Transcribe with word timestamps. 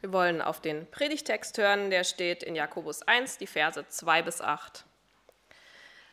Wir 0.00 0.12
wollen 0.12 0.40
auf 0.40 0.60
den 0.60 0.88
Predigtext 0.90 1.58
hören, 1.58 1.90
der 1.90 2.04
steht 2.04 2.44
in 2.44 2.54
Jakobus 2.54 3.02
1, 3.02 3.38
die 3.38 3.48
Verse 3.48 3.84
2 3.88 4.22
bis 4.22 4.40
8. 4.40 4.84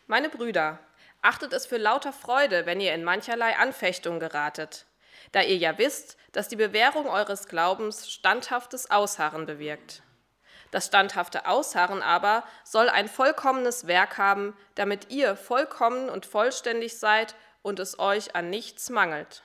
Meine 0.07 0.29
Brüder, 0.29 0.79
achtet 1.21 1.53
es 1.53 1.67
für 1.67 1.77
lauter 1.77 2.11
Freude, 2.11 2.65
wenn 2.65 2.79
ihr 2.79 2.95
in 2.95 3.03
mancherlei 3.03 3.55
Anfechtung 3.57 4.19
geratet, 4.19 4.85
da 5.33 5.41
ihr 5.41 5.57
ja 5.57 5.77
wisst, 5.77 6.17
dass 6.31 6.47
die 6.47 6.55
Bewährung 6.55 7.07
eures 7.07 7.47
Glaubens 7.47 8.09
standhaftes 8.09 8.89
Ausharren 8.89 9.45
bewirkt. 9.45 10.01
Das 10.71 10.87
standhafte 10.87 11.45
Ausharren 11.45 12.01
aber 12.01 12.43
soll 12.63 12.89
ein 12.89 13.07
vollkommenes 13.07 13.85
Werk 13.85 14.17
haben, 14.17 14.57
damit 14.73 15.11
ihr 15.11 15.35
vollkommen 15.35 16.09
und 16.09 16.25
vollständig 16.25 16.97
seid 16.97 17.35
und 17.61 17.79
es 17.79 17.99
euch 17.99 18.35
an 18.35 18.49
nichts 18.49 18.89
mangelt. 18.89 19.43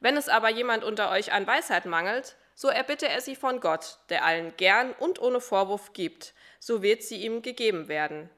Wenn 0.00 0.16
es 0.16 0.28
aber 0.28 0.50
jemand 0.50 0.82
unter 0.82 1.10
euch 1.10 1.32
an 1.32 1.46
Weisheit 1.46 1.86
mangelt, 1.86 2.36
so 2.54 2.68
erbitte 2.68 3.08
er 3.08 3.20
sie 3.20 3.36
von 3.36 3.60
Gott, 3.60 3.98
der 4.08 4.24
allen 4.24 4.56
gern 4.56 4.92
und 4.92 5.20
ohne 5.20 5.40
Vorwurf 5.40 5.92
gibt, 5.92 6.34
so 6.58 6.82
wird 6.82 7.02
sie 7.02 7.24
ihm 7.24 7.42
gegeben 7.42 7.88
werden. 7.88 8.30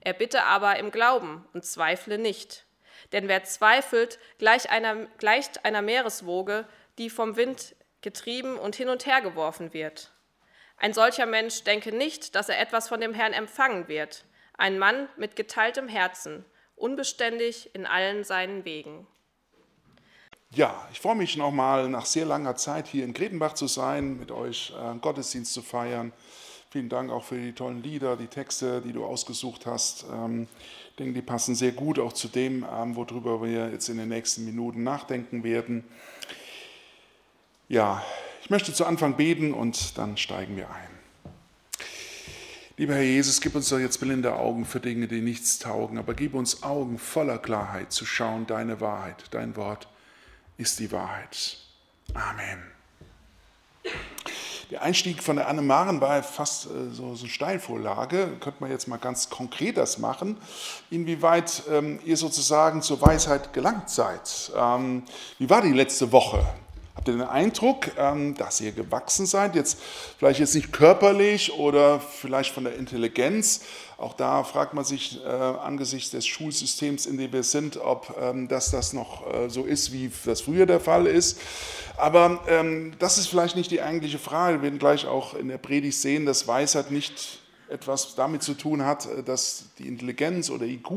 Er 0.00 0.14
bitte 0.14 0.44
aber 0.44 0.76
im 0.78 0.90
Glauben 0.90 1.46
und 1.52 1.64
zweifle 1.64 2.18
nicht. 2.18 2.64
Denn 3.12 3.28
wer 3.28 3.44
zweifelt, 3.44 4.18
gleicht 4.38 4.70
einer, 4.70 5.06
gleicht 5.18 5.64
einer 5.64 5.82
Meereswoge, 5.82 6.66
die 6.98 7.10
vom 7.10 7.36
Wind 7.36 7.74
getrieben 8.00 8.56
und 8.56 8.74
hin 8.74 8.88
und 8.88 9.06
her 9.06 9.20
geworfen 9.20 9.72
wird. 9.72 10.10
Ein 10.76 10.92
solcher 10.92 11.26
Mensch 11.26 11.62
denke 11.62 11.92
nicht, 11.92 12.34
dass 12.34 12.48
er 12.48 12.58
etwas 12.58 12.88
von 12.88 13.00
dem 13.00 13.14
Herrn 13.14 13.32
empfangen 13.32 13.86
wird. 13.86 14.24
Ein 14.58 14.78
Mann 14.78 15.08
mit 15.16 15.36
geteiltem 15.36 15.88
Herzen, 15.88 16.44
unbeständig 16.74 17.74
in 17.74 17.86
allen 17.86 18.24
seinen 18.24 18.64
Wegen. 18.64 19.06
Ja, 20.54 20.86
ich 20.92 21.00
freue 21.00 21.14
mich 21.14 21.38
nochmal 21.38 21.88
nach 21.88 22.04
sehr 22.04 22.26
langer 22.26 22.56
Zeit 22.56 22.86
hier 22.86 23.06
in 23.06 23.14
Gretenbach 23.14 23.54
zu 23.54 23.66
sein, 23.66 24.18
mit 24.18 24.30
euch 24.30 24.74
äh, 24.78 24.98
Gottesdienst 24.98 25.54
zu 25.54 25.62
feiern. 25.62 26.12
Vielen 26.68 26.90
Dank 26.90 27.10
auch 27.10 27.24
für 27.24 27.38
die 27.38 27.54
tollen 27.54 27.82
Lieder, 27.82 28.18
die 28.18 28.26
Texte, 28.26 28.82
die 28.82 28.92
du 28.92 29.02
ausgesucht 29.02 29.64
hast. 29.64 30.04
Ähm, 30.12 30.46
ich 30.90 30.96
denke, 30.96 31.14
die 31.14 31.22
passen 31.22 31.54
sehr 31.54 31.72
gut 31.72 31.98
auch 31.98 32.12
zu 32.12 32.28
dem, 32.28 32.66
ähm, 32.70 32.96
worüber 32.96 33.42
wir 33.42 33.70
jetzt 33.70 33.88
in 33.88 33.96
den 33.96 34.10
nächsten 34.10 34.44
Minuten 34.44 34.82
nachdenken 34.82 35.42
werden. 35.42 35.84
Ja, 37.70 38.04
ich 38.42 38.50
möchte 38.50 38.74
zu 38.74 38.84
Anfang 38.84 39.16
beten 39.16 39.54
und 39.54 39.96
dann 39.96 40.18
steigen 40.18 40.58
wir 40.58 40.68
ein. 40.68 40.90
Lieber 42.76 42.92
Herr 42.92 43.02
Jesus, 43.02 43.40
gib 43.40 43.54
uns 43.54 43.70
doch 43.70 43.78
jetzt 43.78 44.00
blinde 44.00 44.34
Augen 44.34 44.66
für 44.66 44.80
Dinge, 44.80 45.08
die 45.08 45.22
nichts 45.22 45.58
taugen, 45.60 45.96
aber 45.96 46.12
gib 46.12 46.34
uns 46.34 46.62
Augen 46.62 46.98
voller 46.98 47.38
Klarheit 47.38 47.90
zu 47.90 48.04
schauen, 48.04 48.46
deine 48.46 48.82
Wahrheit, 48.82 49.24
dein 49.30 49.56
Wort 49.56 49.88
ist 50.62 50.78
die 50.78 50.90
Wahrheit. 50.90 51.58
Amen. 52.14 52.62
Der 54.70 54.82
Einstieg 54.82 55.22
von 55.22 55.36
der 55.36 55.48
Anne 55.48 55.60
Maren 55.60 56.00
war 56.00 56.22
fast 56.22 56.66
äh, 56.66 56.90
so, 56.90 57.14
so 57.14 57.24
eine 57.24 57.28
Steilvorlage. 57.30 58.38
Könnte 58.40 58.60
man 58.60 58.70
jetzt 58.70 58.88
mal 58.88 58.96
ganz 58.96 59.28
konkret 59.28 59.76
das 59.76 59.98
machen, 59.98 60.38
inwieweit 60.90 61.64
ähm, 61.70 62.00
ihr 62.04 62.16
sozusagen 62.16 62.80
zur 62.80 63.02
Weisheit 63.02 63.52
gelangt 63.52 63.90
seid. 63.90 64.50
Ähm, 64.56 65.02
wie 65.38 65.50
war 65.50 65.60
die 65.60 65.72
letzte 65.72 66.10
Woche? 66.10 66.42
Habt 66.94 67.08
ihr 67.08 67.14
den 67.14 67.22
Eindruck, 67.22 67.90
ähm, 67.96 68.34
dass 68.34 68.60
ihr 68.60 68.72
gewachsen 68.72 69.24
seid? 69.24 69.54
Jetzt 69.54 69.78
vielleicht 70.18 70.40
jetzt 70.40 70.54
nicht 70.54 70.72
körperlich 70.72 71.54
oder 71.54 72.00
vielleicht 72.00 72.52
von 72.52 72.64
der 72.64 72.76
Intelligenz. 72.76 73.62
Auch 73.96 74.12
da 74.12 74.44
fragt 74.44 74.74
man 74.74 74.84
sich 74.84 75.24
äh, 75.24 75.28
angesichts 75.28 76.10
des 76.10 76.26
Schulsystems, 76.26 77.06
in 77.06 77.16
dem 77.16 77.32
wir 77.32 77.44
sind, 77.44 77.78
ob 77.78 78.14
ähm, 78.20 78.46
das, 78.46 78.70
das 78.70 78.92
noch 78.92 79.32
äh, 79.32 79.48
so 79.48 79.64
ist, 79.64 79.92
wie 79.92 80.10
das 80.26 80.42
früher 80.42 80.66
der 80.66 80.80
Fall 80.80 81.06
ist. 81.06 81.40
Aber 81.96 82.40
ähm, 82.46 82.92
das 82.98 83.16
ist 83.16 83.28
vielleicht 83.28 83.56
nicht 83.56 83.70
die 83.70 83.80
eigentliche 83.80 84.18
Frage. 84.18 84.58
Wir 84.58 84.64
werden 84.64 84.78
gleich 84.78 85.06
auch 85.06 85.34
in 85.34 85.48
der 85.48 85.58
Predigt 85.58 85.96
sehen, 85.96 86.26
dass 86.26 86.46
Weisheit 86.46 86.90
nicht 86.90 87.38
etwas 87.70 88.16
damit 88.16 88.42
zu 88.42 88.52
tun 88.52 88.84
hat, 88.84 89.06
äh, 89.06 89.22
dass 89.22 89.66
die 89.78 89.88
Intelligenz 89.88 90.50
oder 90.50 90.66
IQ 90.66 90.90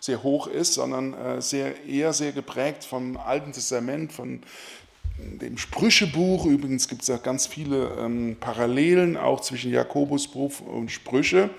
sehr 0.00 0.24
hoch 0.24 0.48
ist, 0.48 0.74
sondern 0.74 1.40
sehr, 1.40 1.84
eher 1.84 2.12
sehr 2.12 2.32
geprägt 2.32 2.84
vom 2.84 3.16
Alten 3.16 3.52
Testament, 3.52 4.12
von 4.12 4.42
dem 5.18 5.58
Sprüchebuch. 5.58 6.46
Übrigens 6.46 6.88
gibt 6.88 7.02
es 7.02 7.08
da 7.08 7.16
ganz 7.16 7.46
viele 7.46 7.96
ähm, 7.98 8.36
Parallelen 8.40 9.16
auch 9.16 9.40
zwischen 9.40 9.72
Jakobusbuch 9.72 10.60
und 10.60 10.90
Sprüche. 10.90 11.50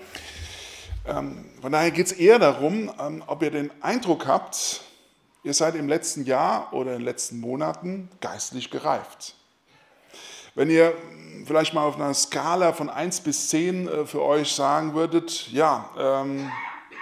Ähm, 1.06 1.44
von 1.60 1.72
daher 1.72 1.90
geht 1.90 2.06
es 2.06 2.12
eher 2.12 2.38
darum, 2.38 2.90
ähm, 3.00 3.22
ob 3.26 3.42
ihr 3.42 3.50
den 3.50 3.70
Eindruck 3.80 4.26
habt, 4.26 4.82
ihr 5.44 5.54
seid 5.54 5.74
im 5.76 5.88
letzten 5.88 6.24
Jahr 6.24 6.72
oder 6.72 6.92
in 6.92 6.98
den 6.98 7.04
letzten 7.04 7.40
Monaten 7.40 8.08
geistlich 8.20 8.70
gereift. 8.70 9.34
Wenn 10.54 10.70
ihr 10.70 10.94
vielleicht 11.44 11.74
mal 11.74 11.84
auf 11.84 11.96
einer 11.96 12.14
Skala 12.14 12.72
von 12.72 12.90
1 12.90 13.20
bis 13.20 13.48
10 13.48 13.88
äh, 13.88 14.06
für 14.06 14.22
euch 14.22 14.52
sagen 14.52 14.94
würdet, 14.94 15.48
ja, 15.52 15.90
ähm, 15.98 16.50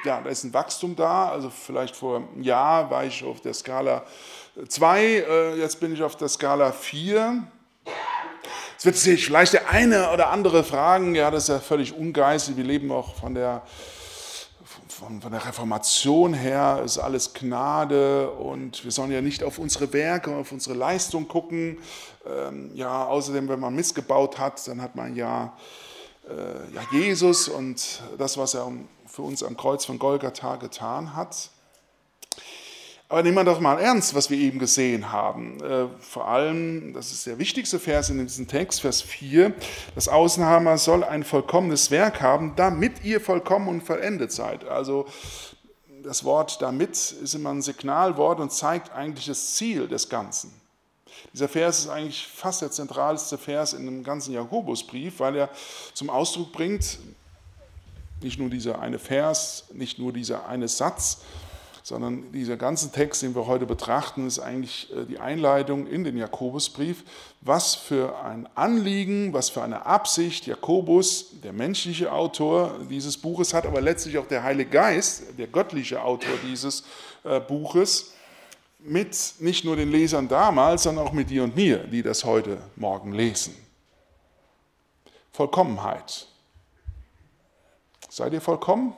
ja, 0.04 0.20
da 0.20 0.30
ist 0.30 0.44
ein 0.44 0.52
Wachstum 0.52 0.96
da, 0.96 1.28
also 1.28 1.50
vielleicht 1.50 1.96
vor 1.96 2.16
einem 2.16 2.42
Jahr 2.42 2.90
war 2.90 3.04
ich 3.04 3.24
auf 3.24 3.40
der 3.40 3.54
Skala 3.54 4.04
2, 4.68 5.02
äh, 5.02 5.58
jetzt 5.58 5.80
bin 5.80 5.92
ich 5.92 6.02
auf 6.02 6.16
der 6.16 6.28
Skala 6.28 6.72
4. 6.72 7.42
Jetzt 8.72 8.84
wird 8.84 8.96
sich 8.96 9.24
vielleicht 9.24 9.52
der 9.54 9.70
eine 9.70 10.12
oder 10.12 10.30
andere 10.30 10.62
fragen, 10.62 11.14
ja, 11.14 11.30
das 11.30 11.44
ist 11.44 11.48
ja 11.48 11.58
völlig 11.58 11.96
ungeistig, 11.96 12.56
wir 12.56 12.64
leben 12.64 12.92
auch 12.92 13.14
von 13.16 13.34
der, 13.34 13.62
von, 14.88 15.20
von 15.20 15.32
der 15.32 15.44
Reformation 15.44 16.34
her, 16.34 16.82
ist 16.84 16.98
alles 16.98 17.32
Gnade. 17.32 18.30
Und 18.30 18.84
wir 18.84 18.90
sollen 18.90 19.10
ja 19.10 19.20
nicht 19.20 19.42
auf 19.42 19.58
unsere 19.58 19.92
Werke, 19.92 20.34
auf 20.36 20.52
unsere 20.52 20.76
Leistung 20.76 21.26
gucken. 21.26 21.78
Ähm, 22.26 22.70
ja, 22.74 23.06
außerdem, 23.06 23.48
wenn 23.48 23.60
man 23.60 23.74
missgebaut 23.74 24.38
hat, 24.38 24.66
dann 24.68 24.80
hat 24.80 24.94
man 24.96 25.16
ja, 25.16 25.56
äh, 26.28 26.74
ja 26.74 26.82
Jesus. 26.92 27.48
Und 27.48 28.02
das, 28.18 28.38
was 28.38 28.54
er 28.54 28.66
für 29.14 29.22
uns 29.22 29.44
am 29.44 29.56
Kreuz 29.56 29.84
von 29.84 30.00
Golgatha 30.00 30.56
getan 30.56 31.14
hat. 31.14 31.50
Aber 33.08 33.22
nehmen 33.22 33.36
wir 33.36 33.44
doch 33.44 33.60
mal 33.60 33.78
ernst, 33.78 34.12
was 34.16 34.28
wir 34.28 34.36
eben 34.36 34.58
gesehen 34.58 35.12
haben. 35.12 35.62
Äh, 35.62 35.86
vor 36.00 36.26
allem, 36.26 36.92
das 36.94 37.12
ist 37.12 37.24
der 37.24 37.38
wichtigste 37.38 37.78
Vers 37.78 38.10
in 38.10 38.18
diesem 38.18 38.48
Text, 38.48 38.80
Vers 38.80 39.02
4, 39.02 39.54
das 39.94 40.08
Außenhammer 40.08 40.78
soll 40.78 41.04
ein 41.04 41.22
vollkommenes 41.22 41.92
Werk 41.92 42.20
haben, 42.22 42.56
damit 42.56 43.04
ihr 43.04 43.20
vollkommen 43.20 43.68
und 43.68 43.82
vollendet 43.82 44.32
seid. 44.32 44.64
Also 44.64 45.06
das 46.02 46.24
Wort 46.24 46.60
damit 46.60 46.90
ist 46.90 47.34
immer 47.34 47.50
ein 47.50 47.62
Signalwort 47.62 48.40
und 48.40 48.50
zeigt 48.50 48.90
eigentlich 48.90 49.26
das 49.26 49.54
Ziel 49.54 49.86
des 49.86 50.08
Ganzen. 50.08 50.52
Dieser 51.32 51.48
Vers 51.48 51.78
ist 51.78 51.88
eigentlich 51.88 52.26
fast 52.26 52.62
der 52.62 52.72
zentralste 52.72 53.38
Vers 53.38 53.74
in 53.74 53.84
dem 53.84 54.02
ganzen 54.02 54.34
Jakobusbrief, 54.34 55.20
weil 55.20 55.36
er 55.36 55.50
zum 55.92 56.10
Ausdruck 56.10 56.50
bringt, 56.50 56.98
nicht 58.24 58.40
nur 58.40 58.50
dieser 58.50 58.80
eine 58.80 58.98
Vers, 58.98 59.66
nicht 59.72 59.98
nur 59.98 60.12
dieser 60.12 60.48
eine 60.48 60.66
Satz, 60.66 61.20
sondern 61.84 62.32
dieser 62.32 62.56
ganze 62.56 62.90
Text, 62.90 63.20
den 63.20 63.34
wir 63.34 63.46
heute 63.46 63.66
betrachten, 63.66 64.26
ist 64.26 64.38
eigentlich 64.38 64.90
äh, 64.90 65.04
die 65.04 65.18
Einleitung 65.18 65.86
in 65.86 66.02
den 66.02 66.16
Jakobusbrief, 66.16 67.04
was 67.42 67.74
für 67.74 68.18
ein 68.24 68.48
Anliegen, 68.54 69.34
was 69.34 69.50
für 69.50 69.62
eine 69.62 69.84
Absicht 69.84 70.46
Jakobus, 70.46 71.26
der 71.42 71.52
menschliche 71.52 72.10
Autor 72.10 72.80
dieses 72.88 73.18
Buches 73.18 73.52
hat, 73.52 73.66
aber 73.66 73.82
letztlich 73.82 74.16
auch 74.16 74.26
der 74.26 74.42
Heilige 74.42 74.70
Geist, 74.70 75.24
der 75.36 75.46
göttliche 75.46 76.02
Autor 76.02 76.32
dieses 76.48 76.84
äh, 77.22 77.38
Buches, 77.38 78.14
mit 78.78 79.34
nicht 79.40 79.66
nur 79.66 79.76
den 79.76 79.90
Lesern 79.90 80.26
damals, 80.26 80.84
sondern 80.84 81.06
auch 81.06 81.12
mit 81.12 81.28
dir 81.28 81.44
und 81.44 81.54
mir, 81.54 81.78
die 81.78 82.02
das 82.02 82.24
heute 82.24 82.58
Morgen 82.76 83.12
lesen. 83.12 83.54
Vollkommenheit. 85.32 86.28
Seid 88.14 88.32
ihr 88.32 88.40
vollkommen? 88.40 88.94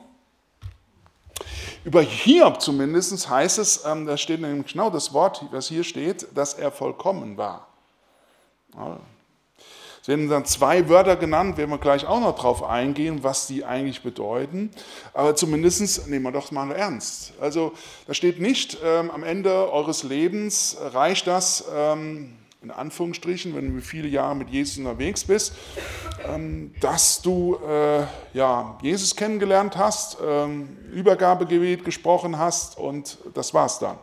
Über 1.83 2.03
Hiob 2.03 2.61
zumindest 2.61 3.27
heißt 3.27 3.57
es, 3.57 3.83
ähm, 3.83 4.05
da 4.05 4.15
steht 4.15 4.41
nämlich 4.41 4.71
genau 4.71 4.91
das 4.91 5.11
Wort, 5.11 5.43
was 5.49 5.69
hier 5.69 5.83
steht, 5.83 6.27
dass 6.35 6.53
er 6.53 6.71
vollkommen 6.71 7.35
war. 7.35 7.67
Es 9.99 10.07
werden 10.07 10.29
dann 10.29 10.45
zwei 10.45 10.87
Wörter 10.87 11.15
genannt, 11.15 11.57
werden 11.57 11.71
wir 11.71 11.79
gleich 11.79 12.05
auch 12.05 12.19
noch 12.19 12.37
drauf 12.37 12.61
eingehen, 12.61 13.23
was 13.23 13.47
die 13.47 13.65
eigentlich 13.65 14.03
bedeuten. 14.03 14.69
Aber 15.15 15.35
zumindest 15.35 16.07
nehmen 16.07 16.25
wir 16.25 16.31
doch 16.31 16.51
mal 16.51 16.71
ernst. 16.71 17.33
Also 17.41 17.73
da 18.05 18.13
steht 18.13 18.39
nicht, 18.39 18.77
ähm, 18.83 19.09
am 19.09 19.23
Ende 19.23 19.73
eures 19.73 20.03
Lebens 20.03 20.77
reicht 20.79 21.25
das, 21.25 21.65
ähm, 21.73 22.37
in 22.61 22.71
Anführungsstrichen, 22.71 23.55
wenn 23.55 23.75
du 23.75 23.81
viele 23.81 24.07
Jahre 24.07 24.35
mit 24.35 24.49
Jesus 24.49 24.77
unterwegs 24.77 25.23
bist, 25.23 25.53
ähm, 26.25 26.73
dass 26.79 27.21
du 27.21 27.57
äh, 27.67 28.05
ja, 28.33 28.77
Jesus 28.81 29.15
kennengelernt 29.15 29.77
hast, 29.77 30.17
ähm, 30.23 30.77
Übergabegebet 30.91 31.85
gesprochen 31.85 32.37
hast 32.37 32.77
und 32.77 33.17
das 33.33 33.53
war's 33.53 33.79
dann. 33.79 33.97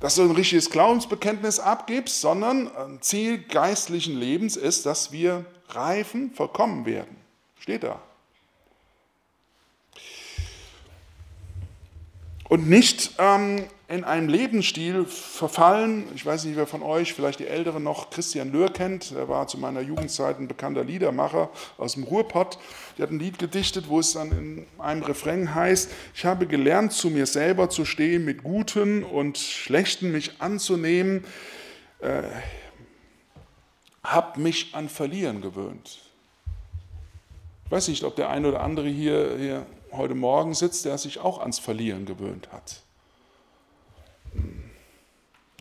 Dass 0.00 0.16
du 0.16 0.22
ein 0.22 0.30
richtiges 0.30 0.70
Glaubensbekenntnis 0.70 1.58
abgibst, 1.58 2.20
sondern 2.20 2.74
ein 2.76 3.00
Ziel 3.00 3.38
geistlichen 3.38 4.16
Lebens 4.16 4.56
ist, 4.56 4.86
dass 4.86 5.12
wir 5.12 5.44
reifen, 5.68 6.32
vollkommen 6.34 6.86
werden. 6.86 7.16
Steht 7.58 7.82
da. 7.82 8.00
Und 12.48 12.68
nicht 12.68 13.12
ähm, 13.18 13.64
in 13.88 14.04
einem 14.04 14.28
Lebensstil 14.28 15.06
verfallen. 15.06 16.04
Ich 16.14 16.24
weiß 16.24 16.44
nicht, 16.44 16.56
wer 16.56 16.66
von 16.66 16.82
euch, 16.82 17.14
vielleicht 17.14 17.40
die 17.40 17.46
Älteren 17.46 17.82
noch, 17.82 18.10
Christian 18.10 18.52
Löhr 18.52 18.70
kennt. 18.70 19.12
Er 19.12 19.30
war 19.30 19.48
zu 19.48 19.56
meiner 19.56 19.80
Jugendzeit 19.80 20.38
ein 20.38 20.46
bekannter 20.46 20.84
Liedermacher 20.84 21.48
aus 21.78 21.94
dem 21.94 22.04
Ruhrpott. 22.04 22.58
Der 22.98 23.04
hat 23.04 23.10
ein 23.10 23.18
Lied 23.18 23.38
gedichtet, 23.38 23.88
wo 23.88 23.98
es 23.98 24.12
dann 24.12 24.30
in 24.30 24.66
einem 24.78 25.02
Refrain 25.02 25.54
heißt, 25.54 25.90
ich 26.14 26.26
habe 26.26 26.46
gelernt, 26.46 26.92
zu 26.92 27.08
mir 27.08 27.24
selber 27.24 27.70
zu 27.70 27.86
stehen, 27.86 28.26
mit 28.26 28.42
Guten 28.42 29.04
und 29.04 29.38
Schlechten 29.38 30.12
mich 30.12 30.32
anzunehmen, 30.38 31.24
äh, 32.00 32.24
habe 34.04 34.38
mich 34.38 34.74
an 34.74 34.90
Verlieren 34.90 35.40
gewöhnt. 35.40 36.00
Ich 37.64 37.70
weiß 37.70 37.88
nicht, 37.88 38.04
ob 38.04 38.16
der 38.16 38.28
eine 38.28 38.48
oder 38.48 38.60
andere 38.60 38.88
hier, 38.88 39.36
hier 39.38 39.66
heute 39.92 40.14
Morgen 40.14 40.52
sitzt, 40.52 40.84
der 40.84 40.98
sich 40.98 41.20
auch 41.20 41.38
ans 41.38 41.58
Verlieren 41.58 42.04
gewöhnt 42.04 42.52
hat 42.52 42.82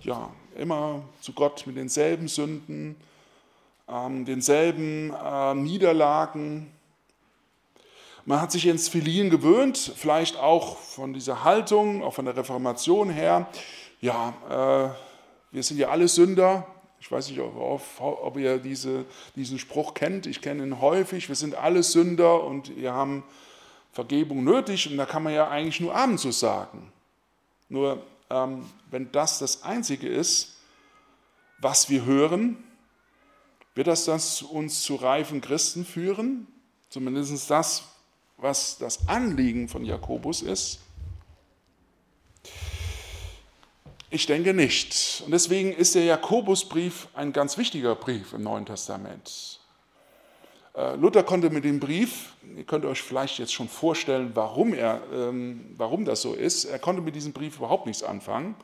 ja, 0.04 0.30
immer 0.56 1.02
zu 1.22 1.34
Gott 1.34 1.66
mit 1.68 1.78
denselben 1.78 2.28
Sünden, 2.28 2.96
ähm, 3.90 4.26
denselben 4.26 5.14
äh, 5.14 5.54
Niederlagen. 5.56 6.72
Man 8.26 8.42
hat 8.42 8.52
sich 8.52 8.68
ins 8.68 8.90
Verlieren 8.90 9.30
gewöhnt, 9.30 9.78
vielleicht 9.96 10.38
auch 10.38 10.78
von 10.78 11.14
dieser 11.14 11.44
Haltung, 11.44 12.04
auch 12.04 12.14
von 12.14 12.26
der 12.26 12.36
Reformation 12.36 13.10
her. 13.10 13.48
Ja, 14.02 14.34
äh, 14.50 15.54
wir 15.54 15.64
sind 15.64 15.78
ja 15.78 15.90
alle 15.90 16.08
Sünder. 16.08 16.68
Ich 17.00 17.12
weiß 17.12 17.30
nicht, 17.30 17.40
ob, 17.40 17.82
ob 18.00 18.38
ihr 18.38 18.58
diese, 18.58 19.06
diesen 19.36 19.60
Spruch 19.60 19.94
kennt. 19.94 20.26
Ich 20.26 20.42
kenne 20.42 20.64
ihn 20.64 20.82
häufig. 20.82 21.30
Wir 21.30 21.36
sind 21.36 21.56
alle 21.56 21.84
Sünder 21.84 22.44
und 22.44 22.76
wir 22.76 22.94
haben 22.94 23.24
Vergebung 23.94 24.44
nötig. 24.44 24.90
Und 24.92 24.98
da 24.98 25.06
kann 25.06 25.24
man 25.24 25.34
ja 25.34 25.48
eigentlich 25.48 25.80
nur 25.80 25.96
Amen 25.96 26.18
zu 26.18 26.32
sagen. 26.32 26.92
Nur 27.70 28.02
wenn 28.30 29.12
das 29.12 29.40
das 29.40 29.64
Einzige 29.64 30.08
ist, 30.08 30.58
was 31.60 31.90
wir 31.90 32.06
hören, 32.06 32.64
wird 33.76 33.88
das, 33.88 34.06
das 34.06 34.42
uns 34.42 34.82
zu 34.82 34.96
reifen 34.96 35.42
Christen 35.42 35.86
führen? 35.86 36.48
Zumindest 36.90 37.50
das, 37.50 37.84
was 38.38 38.78
das 38.78 39.08
Anliegen 39.08 39.68
von 39.68 39.86
Jakobus 39.86 40.42
ist? 40.42 40.80
Ich 44.10 44.26
denke 44.26 44.54
nicht. 44.54 45.22
Und 45.26 45.32
deswegen 45.32 45.74
ist 45.74 45.96
der 45.96 46.06
Jakobusbrief 46.06 47.10
ein 47.14 47.34
ganz 47.34 47.58
wichtiger 47.58 47.96
Brief 47.96 48.34
im 48.34 48.44
Neuen 48.44 48.66
Testament. 48.66 49.57
Äh, 50.78 50.96
Luther 50.96 51.24
konnte 51.24 51.50
mit 51.50 51.66
dem 51.66 51.80
Brief, 51.80 52.34
ihr 52.56 52.64
könnt 52.64 52.86
euch 52.86 53.02
vielleicht 53.02 53.40
jetzt 53.40 53.52
schon 53.52 53.68
vorstellen, 53.68 54.32
warum, 54.36 54.76
er, 54.76 55.02
ähm, 55.12 55.74
warum 55.76 56.06
das 56.06 56.22
so 56.22 56.34
ist, 56.34 56.66
er 56.66 56.78
konnte 56.78 57.02
mit 57.02 57.16
diesem 57.16 57.34
Brief 57.34 57.58
überhaupt 57.58 57.88
nichts 57.88 58.04
anfangen. 58.04 58.56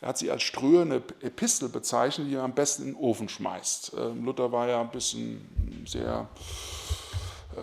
Er 0.00 0.10
hat 0.10 0.18
sie 0.18 0.30
als 0.30 0.44
ströhende 0.44 1.02
Epistel 1.20 1.68
bezeichnet, 1.68 2.28
die 2.30 2.36
man 2.36 2.44
am 2.44 2.54
besten 2.54 2.82
in 2.82 2.88
den 2.92 2.96
Ofen 2.96 3.28
schmeißt. 3.28 3.92
Ähm, 3.98 4.24
Luther 4.24 4.52
war 4.52 4.68
ja 4.68 4.80
ein 4.80 4.90
bisschen 4.92 5.84
sehr 5.84 6.28
äh, 7.56 7.60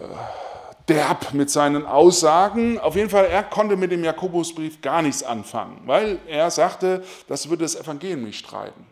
derb 0.90 1.34
mit 1.34 1.50
seinen 1.50 1.86
Aussagen. 1.86 2.78
Auf 2.80 2.98
jeden 2.98 3.10
Fall, 3.10 3.28
er 3.28 3.44
konnte 3.44 3.78
mit 3.78 3.94
dem 3.94 4.04
Jakobusbrief 4.04 4.82
gar 4.82 5.04
nichts 5.04 5.24
anfangen, 5.24 5.84
weil 5.86 6.20
er 6.28 6.52
sagte, 6.52 7.02
das 7.30 7.50
würde 7.50 7.64
das 7.64 7.76
Evangelium 7.76 8.26
nicht 8.26 8.40
streiten. 8.40 8.86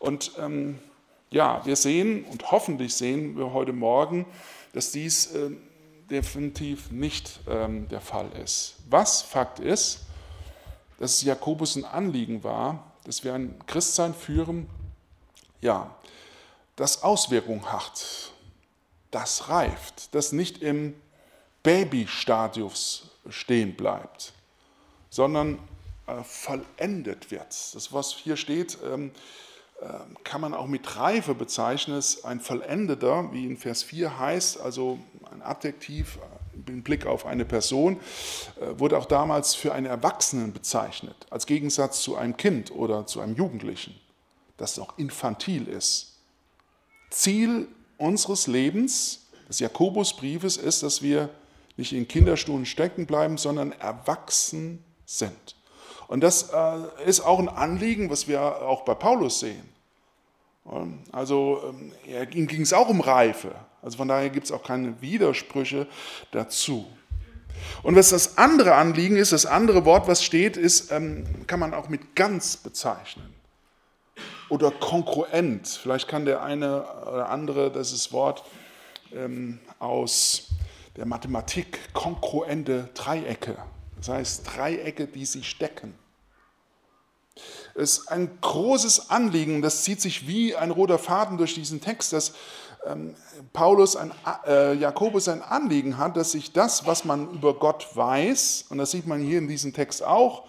Und 0.00 0.32
ähm, 0.40 0.80
ja, 1.30 1.64
wir 1.64 1.76
sehen 1.76 2.24
und 2.24 2.50
hoffentlich 2.50 2.94
sehen 2.94 3.36
wir 3.36 3.52
heute 3.52 3.72
Morgen, 3.72 4.26
dass 4.72 4.92
dies 4.92 5.32
äh, 5.34 5.50
definitiv 6.10 6.90
nicht 6.90 7.40
ähm, 7.48 7.88
der 7.88 8.00
Fall 8.00 8.30
ist. 8.42 8.76
Was 8.88 9.22
Fakt 9.22 9.58
ist, 9.58 10.00
dass 10.98 11.14
es 11.14 11.22
Jakobus 11.22 11.76
ein 11.76 11.84
Anliegen 11.84 12.44
war, 12.44 12.92
dass 13.04 13.24
wir 13.24 13.34
ein 13.34 13.58
Christsein 13.66 14.14
führen, 14.14 14.68
ja, 15.60 15.94
das 16.76 17.02
Auswirkungen 17.02 17.72
hat, 17.72 18.32
das 19.10 19.48
reift, 19.48 20.14
das 20.14 20.32
nicht 20.32 20.62
im 20.62 20.94
Babystadius 21.62 23.10
stehen 23.28 23.74
bleibt, 23.74 24.32
sondern 25.10 25.58
äh, 26.06 26.22
vollendet 26.22 27.30
wird. 27.30 27.48
Das, 27.74 27.92
was 27.92 28.12
hier 28.12 28.36
steht, 28.36 28.78
ähm, 28.84 29.10
kann 30.24 30.40
man 30.40 30.54
auch 30.54 30.66
mit 30.66 30.96
Reife 30.96 31.34
bezeichnen, 31.34 31.98
ist 31.98 32.24
ein 32.24 32.40
Vollendeter, 32.40 33.32
wie 33.32 33.44
in 33.46 33.56
Vers 33.56 33.82
4 33.82 34.18
heißt, 34.18 34.60
also 34.60 34.98
ein 35.30 35.42
Adjektiv 35.42 36.16
äh, 36.16 36.70
im 36.70 36.82
Blick 36.82 37.06
auf 37.06 37.26
eine 37.26 37.44
Person, 37.44 38.00
äh, 38.60 38.78
wurde 38.78 38.96
auch 38.96 39.04
damals 39.04 39.54
für 39.54 39.74
einen 39.74 39.86
Erwachsenen 39.86 40.52
bezeichnet, 40.52 41.26
als 41.30 41.46
Gegensatz 41.46 42.00
zu 42.00 42.16
einem 42.16 42.36
Kind 42.36 42.70
oder 42.70 43.06
zu 43.06 43.20
einem 43.20 43.36
Jugendlichen, 43.36 43.94
das 44.56 44.78
auch 44.78 44.96
infantil 44.98 45.68
ist. 45.68 46.14
Ziel 47.10 47.68
unseres 47.98 48.46
Lebens, 48.46 49.26
des 49.48 49.60
Jakobusbriefes, 49.60 50.56
ist, 50.56 50.82
dass 50.82 51.02
wir 51.02 51.30
nicht 51.76 51.92
in 51.92 52.08
Kinderstuhlen 52.08 52.66
stecken 52.66 53.06
bleiben, 53.06 53.38
sondern 53.38 53.72
erwachsen 53.72 54.82
sind. 55.04 55.55
Und 56.08 56.20
das 56.20 56.50
äh, 56.50 57.04
ist 57.04 57.20
auch 57.20 57.38
ein 57.38 57.48
Anliegen, 57.48 58.10
was 58.10 58.28
wir 58.28 58.40
auch 58.40 58.82
bei 58.84 58.94
Paulus 58.94 59.40
sehen. 59.40 59.68
Also 61.12 61.62
ähm, 62.06 62.28
ihm 62.32 62.46
ging 62.46 62.62
es 62.62 62.72
auch 62.72 62.88
um 62.88 63.00
Reife. 63.00 63.54
Also 63.82 63.98
von 63.98 64.08
daher 64.08 64.30
gibt 64.30 64.46
es 64.46 64.52
auch 64.52 64.64
keine 64.64 65.00
Widersprüche 65.00 65.86
dazu. 66.32 66.86
Und 67.82 67.94
was 67.96 68.10
das 68.10 68.36
andere 68.36 68.74
Anliegen 68.74 69.16
ist, 69.16 69.32
das 69.32 69.46
andere 69.46 69.84
Wort, 69.84 70.08
was 70.08 70.24
steht, 70.24 70.56
ist, 70.56 70.90
ähm, 70.90 71.46
kann 71.46 71.60
man 71.60 71.72
auch 71.72 71.88
mit 71.88 72.16
ganz 72.16 72.56
bezeichnen. 72.56 73.32
Oder 74.48 74.70
kongruent. 74.70 75.66
Vielleicht 75.68 76.08
kann 76.08 76.24
der 76.24 76.42
eine 76.42 76.82
oder 77.02 77.30
andere 77.30 77.70
das 77.70 78.12
Wort 78.12 78.44
ähm, 79.12 79.60
aus 79.78 80.48
der 80.96 81.06
Mathematik 81.06 81.92
kongruente 81.92 82.90
Dreiecke 82.94 83.56
das 84.06 84.14
heißt, 84.14 84.42
Dreiecke, 84.54 85.06
die 85.06 85.26
sich 85.26 85.48
stecken. 85.48 85.94
Es 87.74 87.98
ist 87.98 88.08
ein 88.08 88.38
großes 88.40 89.10
Anliegen, 89.10 89.60
das 89.60 89.82
zieht 89.82 90.00
sich 90.00 90.26
wie 90.26 90.56
ein 90.56 90.70
roter 90.70 90.98
Faden 90.98 91.36
durch 91.36 91.54
diesen 91.54 91.80
Text, 91.80 92.12
dass 92.12 92.32
ähm, 92.86 93.14
Paulus, 93.52 93.96
ein, 93.96 94.12
äh, 94.46 94.74
Jakobus 94.74 95.28
ein 95.28 95.42
Anliegen 95.42 95.98
hat, 95.98 96.16
dass 96.16 96.32
sich 96.32 96.52
das, 96.52 96.86
was 96.86 97.04
man 97.04 97.30
über 97.32 97.54
Gott 97.54 97.88
weiß, 97.94 98.66
und 98.70 98.78
das 98.78 98.92
sieht 98.92 99.06
man 99.06 99.20
hier 99.20 99.38
in 99.38 99.48
diesem 99.48 99.74
Text 99.74 100.02
auch, 100.02 100.44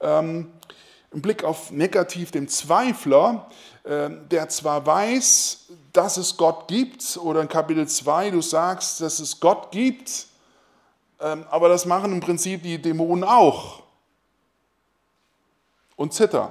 ähm, 0.00 0.50
im 1.12 1.20
Blick 1.20 1.44
auf 1.44 1.70
negativ 1.70 2.30
dem 2.30 2.48
Zweifler, 2.48 3.48
äh, 3.84 4.10
der 4.30 4.48
zwar 4.48 4.84
weiß, 4.86 5.66
dass 5.92 6.16
es 6.16 6.36
Gott 6.36 6.66
gibt, 6.66 7.18
oder 7.18 7.42
in 7.42 7.48
Kapitel 7.48 7.86
2 7.86 8.30
du 8.30 8.40
sagst, 8.40 9.00
dass 9.00 9.20
es 9.20 9.38
Gott 9.38 9.70
gibt, 9.70 10.31
aber 11.50 11.68
das 11.68 11.86
machen 11.86 12.12
im 12.12 12.20
Prinzip 12.20 12.62
die 12.62 12.80
Dämonen 12.80 13.24
auch 13.24 13.82
und 15.96 16.12
zittern. 16.12 16.50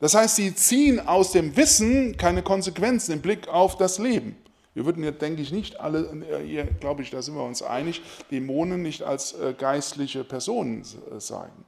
Das 0.00 0.14
heißt, 0.14 0.36
sie 0.36 0.54
ziehen 0.54 1.06
aus 1.06 1.32
dem 1.32 1.56
Wissen 1.56 2.16
keine 2.16 2.42
Konsequenzen 2.42 3.12
im 3.12 3.20
Blick 3.20 3.46
auf 3.48 3.76
das 3.76 3.98
Leben. 3.98 4.36
Wir 4.74 4.86
würden 4.86 5.04
ja, 5.04 5.10
denke 5.10 5.42
ich, 5.42 5.52
nicht 5.52 5.80
alle, 5.80 6.00
äh, 6.28 6.44
hier 6.44 6.64
glaube 6.64 7.02
ich, 7.02 7.10
da 7.10 7.20
sind 7.20 7.34
wir 7.34 7.44
uns 7.44 7.62
einig, 7.62 8.02
Dämonen 8.30 8.82
nicht 8.82 9.02
als 9.02 9.34
äh, 9.34 9.54
geistliche 9.56 10.24
Personen 10.24 10.80
äh, 10.82 11.20
sagen. 11.20 11.64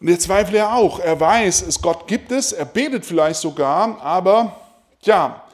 Und 0.00 0.06
der 0.06 0.20
Zweifler 0.20 0.72
auch. 0.72 1.00
Er 1.00 1.18
weiß, 1.18 1.62
es 1.62 1.82
Gott 1.82 2.06
gibt 2.06 2.30
es, 2.30 2.52
er 2.52 2.64
betet 2.64 3.04
vielleicht 3.04 3.40
sogar, 3.40 4.00
aber 4.00 4.56
ja, 5.02 5.47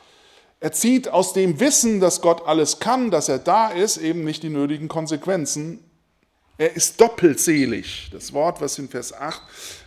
er 0.64 0.72
zieht 0.72 1.08
aus 1.08 1.34
dem 1.34 1.60
Wissen, 1.60 2.00
dass 2.00 2.22
Gott 2.22 2.46
alles 2.46 2.80
kann, 2.80 3.10
dass 3.10 3.28
er 3.28 3.38
da 3.38 3.68
ist, 3.68 3.98
eben 3.98 4.24
nicht 4.24 4.42
die 4.42 4.48
nötigen 4.48 4.88
Konsequenzen. 4.88 5.78
Er 6.56 6.74
ist 6.74 7.02
doppelselig. 7.02 8.08
Das 8.12 8.32
Wort, 8.32 8.62
was 8.62 8.78
in 8.78 8.88
Vers 8.88 9.12
8 9.12 9.42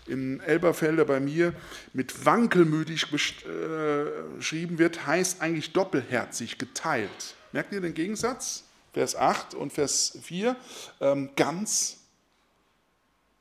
in 0.06 0.40
Elberfelder 0.40 1.04
bei 1.06 1.20
mir 1.20 1.56
mit 1.94 2.28
wankelmütig 2.28 3.10
beschrieben 3.10 4.76
äh, 4.76 4.78
wird, 4.78 5.08
heißt 5.08 5.42
eigentlich 5.42 5.74
doppelherzig, 5.74 6.60
geteilt. 6.60 7.34
Merkt 7.54 7.74
ihr 7.74 7.82
den 7.82 7.96
Gegensatz? 7.96 8.66
Vers 8.94 9.16
8 9.16 9.56
und 9.56 9.74
Vers 9.74 10.20
4, 10.22 10.56
ähm, 11.02 11.32
ganz. 11.36 11.98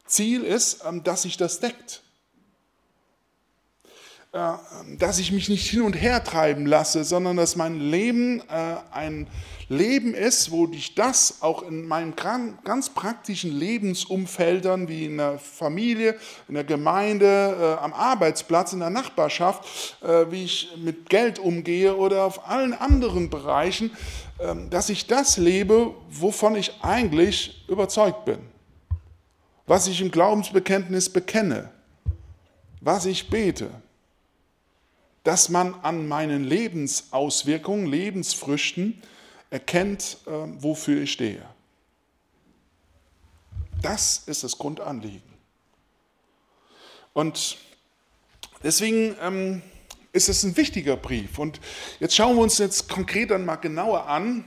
Ziel 0.07 0.43
ist, 0.43 0.83
ähm, 0.87 1.05
dass 1.05 1.21
sich 1.21 1.37
das 1.37 1.61
deckt. 1.61 2.03
Äh, 4.37 4.97
dass 4.99 5.19
ich 5.19 5.33
mich 5.33 5.49
nicht 5.49 5.69
hin 5.71 5.81
und 5.81 5.95
her 5.95 6.23
treiben 6.23 6.67
lasse, 6.67 7.05
sondern 7.05 7.39
dass 7.39 7.57
mein 7.57 7.81
Leben 7.81 8.41
äh, 8.41 8.77
ein 8.93 9.27
Leben 9.69 10.15
ist, 10.15 10.51
wo 10.51 10.69
ich 10.73 10.95
das 10.95 11.39
auch 11.41 11.63
in 11.63 11.89
meinen 11.89 12.15
ganz 12.15 12.91
praktischen 12.91 13.51
Lebensumfeldern 13.51 14.89
wie 14.89 15.07
in 15.07 15.17
der 15.17 15.39
Familie, 15.39 16.17
in 16.49 16.55
der 16.55 16.65
Gemeinde, 16.65 17.79
äh, 17.79 17.83
am 17.83 17.95
Arbeitsplatz, 17.95 18.75
in 18.75 18.81
der 18.81 18.91
Nachbarschaft, 18.91 19.65
wie 20.31 20.45
ich 20.45 20.69
mit 20.77 21.09
Geld 21.09 21.39
umgehe 21.39 21.97
oder 21.97 22.25
auf 22.25 22.49
allen 22.49 22.75
anderen 22.75 23.29
Bereichen, 23.29 23.91
ähm, 24.39 24.71
dass 24.71 24.89
ich 24.89 25.07
das 25.07 25.37
lebe, 25.37 25.95
wovon 26.11 26.55
ich 26.55 26.73
eigentlich 26.83 27.65
überzeugt 27.69 28.25
bin. 28.25 28.39
was 29.67 29.89
ich 29.89 30.01
im 30.01 30.13
Glaubensbekenntnis 30.13 31.11
bekenne, 31.11 31.71
was 32.81 33.05
ich 33.05 33.29
bete, 33.29 33.69
dass 35.27 35.49
man 35.49 35.75
an 35.83 36.07
meinen 36.07 36.45
Lebensauswirkungen, 36.45 37.87
Lebensfrüchten 37.87 39.03
erkennt, 39.51 40.19
äh, 40.25 40.31
wofür 40.31 41.03
ich 41.03 41.11
stehe. 41.11 41.45
Das 43.83 44.23
ist 44.27 44.45
das 44.45 44.57
Grundanliegen. 44.57 45.35
Und 47.13 47.59
deswegen 48.63 49.17
ähm, 49.21 49.63
ist 50.13 50.29
es 50.29 50.45
ein 50.45 50.57
wichtiger 50.57 50.97
Brief. 50.97 51.41
Und 51.41 51.59
jetzt 51.99 52.15
schauen 52.15 52.37
wir 52.37 52.43
uns 52.43 52.59
jetzt 52.59 52.89
konkret 52.89 53.33
dann 53.33 53.45
mal 53.45 53.57
genauer 53.57 54.07
an, 54.07 54.45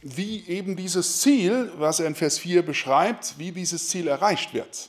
wie 0.00 0.46
eben 0.46 0.76
dieses 0.76 1.20
Ziel, 1.20 1.70
was 1.76 2.00
er 2.00 2.06
in 2.06 2.14
Vers 2.14 2.38
4 2.38 2.64
beschreibt, 2.64 3.38
wie 3.38 3.52
dieses 3.52 3.90
Ziel 3.90 4.08
erreicht 4.08 4.54
wird. 4.54 4.88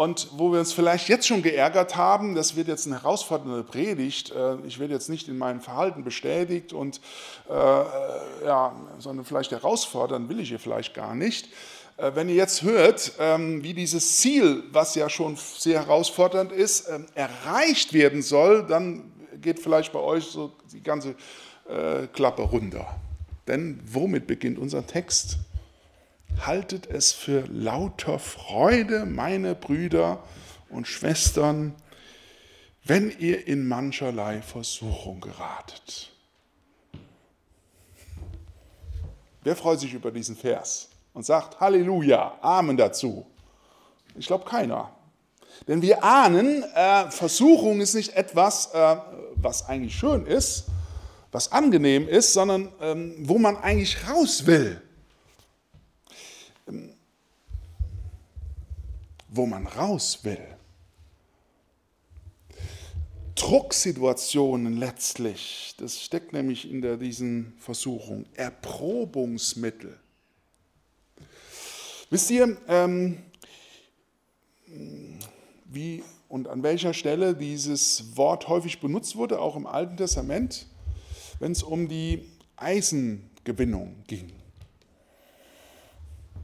Und 0.00 0.28
wo 0.32 0.50
wir 0.50 0.60
uns 0.60 0.72
vielleicht 0.72 1.10
jetzt 1.10 1.26
schon 1.26 1.42
geärgert 1.42 1.94
haben, 1.94 2.34
das 2.34 2.56
wird 2.56 2.68
jetzt 2.68 2.86
eine 2.86 3.02
herausfordernde 3.02 3.62
Predigt. 3.64 4.30
Äh, 4.30 4.56
ich 4.66 4.78
werde 4.78 4.94
jetzt 4.94 5.10
nicht 5.10 5.28
in 5.28 5.36
meinem 5.36 5.60
Verhalten 5.60 6.04
bestätigt 6.04 6.72
und 6.72 7.02
äh, 7.50 7.52
ja, 7.52 8.74
sondern 8.98 9.26
vielleicht 9.26 9.50
herausfordern 9.50 10.30
will 10.30 10.40
ich 10.40 10.52
ihr 10.52 10.58
vielleicht 10.58 10.94
gar 10.94 11.14
nicht. 11.14 11.50
Äh, 11.98 12.12
wenn 12.14 12.30
ihr 12.30 12.34
jetzt 12.34 12.62
hört, 12.62 13.12
ähm, 13.18 13.62
wie 13.62 13.74
dieses 13.74 14.16
Ziel, 14.16 14.62
was 14.72 14.94
ja 14.94 15.10
schon 15.10 15.36
sehr 15.36 15.80
herausfordernd 15.80 16.50
ist, 16.50 16.88
ähm, 16.88 17.04
erreicht 17.14 17.92
werden 17.92 18.22
soll, 18.22 18.66
dann 18.66 19.12
geht 19.42 19.60
vielleicht 19.60 19.92
bei 19.92 20.00
euch 20.00 20.24
so 20.24 20.50
die 20.72 20.82
ganze 20.82 21.14
äh, 21.68 22.06
Klappe 22.06 22.40
runter. 22.40 22.86
Denn 23.46 23.78
womit 23.84 24.26
beginnt 24.26 24.58
unser 24.58 24.86
Text? 24.86 25.36
Haltet 26.38 26.86
es 26.86 27.12
für 27.12 27.44
lauter 27.48 28.18
Freude, 28.18 29.04
meine 29.06 29.54
Brüder 29.54 30.22
und 30.70 30.86
Schwestern, 30.86 31.74
wenn 32.84 33.14
ihr 33.18 33.46
in 33.46 33.68
mancherlei 33.68 34.40
Versuchung 34.42 35.20
geratet. 35.20 36.10
Wer 39.42 39.56
freut 39.56 39.80
sich 39.80 39.94
über 39.94 40.10
diesen 40.10 40.36
Vers 40.36 40.88
und 41.14 41.24
sagt 41.24 41.60
Halleluja, 41.60 42.38
Amen 42.40 42.76
dazu? 42.76 43.26
Ich 44.16 44.26
glaube 44.26 44.44
keiner. 44.44 44.90
Denn 45.66 45.82
wir 45.82 46.02
ahnen, 46.02 46.62
äh, 46.74 47.10
Versuchung 47.10 47.80
ist 47.80 47.94
nicht 47.94 48.14
etwas, 48.14 48.72
äh, 48.72 48.96
was 49.36 49.68
eigentlich 49.68 49.94
schön 49.94 50.26
ist, 50.26 50.66
was 51.32 51.52
angenehm 51.52 52.08
ist, 52.08 52.32
sondern 52.32 52.72
ähm, 52.80 53.14
wo 53.20 53.38
man 53.38 53.56
eigentlich 53.56 54.08
raus 54.08 54.46
will. 54.46 54.80
Wo 59.30 59.46
man 59.46 59.66
raus 59.66 60.20
will. 60.24 60.44
Drucksituationen 63.36 64.76
letztlich, 64.76 65.74
das 65.78 66.02
steckt 66.02 66.32
nämlich 66.32 66.70
in 66.70 66.82
diesen 66.98 67.54
Versuchung, 67.58 68.26
Erprobungsmittel. 68.34 69.98
Wisst 72.10 72.30
ihr, 72.30 72.56
ähm, 72.68 73.22
wie 75.64 76.02
und 76.28 76.48
an 76.48 76.62
welcher 76.62 76.92
Stelle 76.92 77.34
dieses 77.34 78.16
Wort 78.16 78.48
häufig 78.48 78.80
benutzt 78.80 79.16
wurde, 79.16 79.40
auch 79.40 79.56
im 79.56 79.66
Alten 79.66 79.96
Testament, 79.96 80.66
wenn 81.38 81.52
es 81.52 81.62
um 81.62 81.88
die 81.88 82.28
Eisengewinnung 82.56 83.94
ging. 84.06 84.32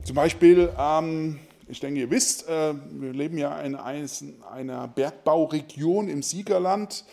Zum 0.02 0.16
Beispiel, 0.16 0.72
ähm, 0.78 1.40
ich 1.68 1.80
denke, 1.80 2.00
ihr 2.00 2.10
wisst, 2.10 2.48
äh, 2.48 2.74
wir 2.90 3.12
leben 3.12 3.38
ja 3.38 3.60
in 3.60 3.74
einer 3.74 4.88
Bergbauregion 4.88 6.08
im 6.08 6.22
Siegerland. 6.22 7.04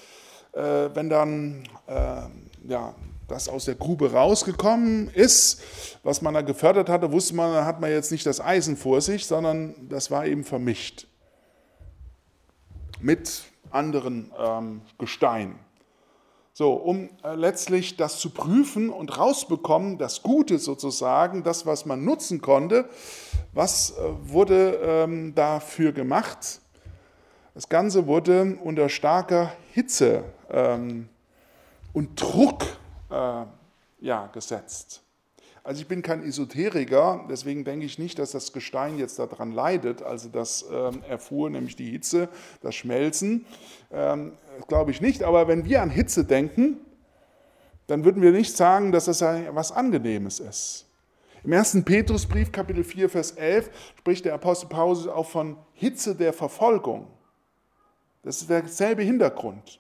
Äh, 0.54 0.90
wenn 0.94 1.10
dann 1.10 1.64
äh, 1.88 2.22
ja, 2.68 2.96
das 3.28 3.50
aus 3.50 3.66
der 3.66 3.76
Grube 3.76 4.12
rausgekommen 4.12 5.10
ist, 5.10 5.62
was 6.04 6.22
man 6.22 6.36
da 6.36 6.42
gefördert 6.42 6.90
hatte, 6.90 7.12
wusste 7.12 7.36
man, 7.36 7.52
da 7.54 7.66
hat 7.66 7.82
man 7.82 7.90
jetzt 7.90 8.12
nicht 8.12 8.26
das 8.26 8.40
Eisen 8.40 8.78
vor 8.78 9.02
sich, 9.02 9.26
sondern 9.26 9.74
das 9.90 10.12
war 10.12 10.26
eben 10.26 10.44
vermischt 10.44 11.08
mit 13.00 13.44
anderen 13.72 14.32
ähm, 14.40 14.82
Gesteinen. 15.00 15.56
So, 16.56 16.74
um 16.74 17.10
äh, 17.24 17.34
letztlich 17.34 17.98
das 17.98 18.20
zu 18.20 18.30
prüfen 18.30 18.92
und 18.92 19.18
rausbekommen, 19.18 19.98
das 19.98 20.22
Gute 20.22 20.60
sozusagen, 20.60 21.42
das, 21.42 21.66
was 21.66 21.88
man 21.88 22.06
nutzen 22.06 22.42
konnte, 22.42 22.88
was 23.54 23.92
äh, 23.92 24.02
wurde 24.22 24.80
ähm, 24.84 25.34
dafür 25.34 25.94
gemacht? 25.94 26.62
Das 27.56 27.70
Ganze 27.70 28.06
wurde 28.06 28.58
unter 28.64 28.88
starker 28.90 29.52
Hitze 29.72 30.24
ähm, 30.52 31.10
und 31.92 32.22
Druck 32.22 32.64
äh, 33.10 33.46
ja, 34.02 34.28
gesetzt. 34.28 35.03
Also 35.66 35.82
ich 35.82 35.88
bin 35.88 36.02
kein 36.02 36.24
Esoteriker, 36.24 37.26
deswegen 37.30 37.64
denke 37.64 37.86
ich 37.86 37.98
nicht, 37.98 38.20
dass 38.20 38.32
das 38.32 38.52
Gestein 38.52 38.98
jetzt 38.98 39.18
daran 39.18 39.54
leidet. 39.54 40.02
Also 40.02 40.28
das 40.28 40.66
ähm, 40.70 41.02
erfuhr 41.08 41.50
nämlich 41.50 41.78
die 41.78 41.90
Hitze, 41.90 42.28
das 42.62 42.76
Schmelzen. 42.76 43.46
Ähm, 43.92 44.34
Glaube 44.68 44.92
ich 44.92 45.00
nicht. 45.00 45.24
Aber 45.24 45.48
wenn 45.48 45.64
wir 45.64 45.82
an 45.82 45.90
Hitze 45.90 46.26
denken, 46.26 46.78
dann 47.88 48.04
würden 48.04 48.22
wir 48.22 48.32
nicht 48.32 48.56
sagen, 48.56 48.92
dass 48.92 49.06
das 49.06 49.22
etwas 49.22 49.72
Angenehmes 49.72 50.42
ist. 50.42 50.86
Im 51.46 51.54
1. 51.54 51.84
Petrusbrief, 51.84 52.52
Kapitel 52.52 52.84
4, 52.84 53.10
Vers 53.10 53.32
11, 53.32 53.70
spricht 53.98 54.26
der 54.26 54.34
Apostel 54.34 54.68
Paulus 54.68 55.08
auch 55.08 55.30
von 55.30 55.58
Hitze 55.74 56.16
der 56.16 56.34
Verfolgung. 56.34 57.08
Das 58.24 58.42
ist 58.42 58.50
derselbe 58.50 59.04
Hintergrund. 59.04 59.80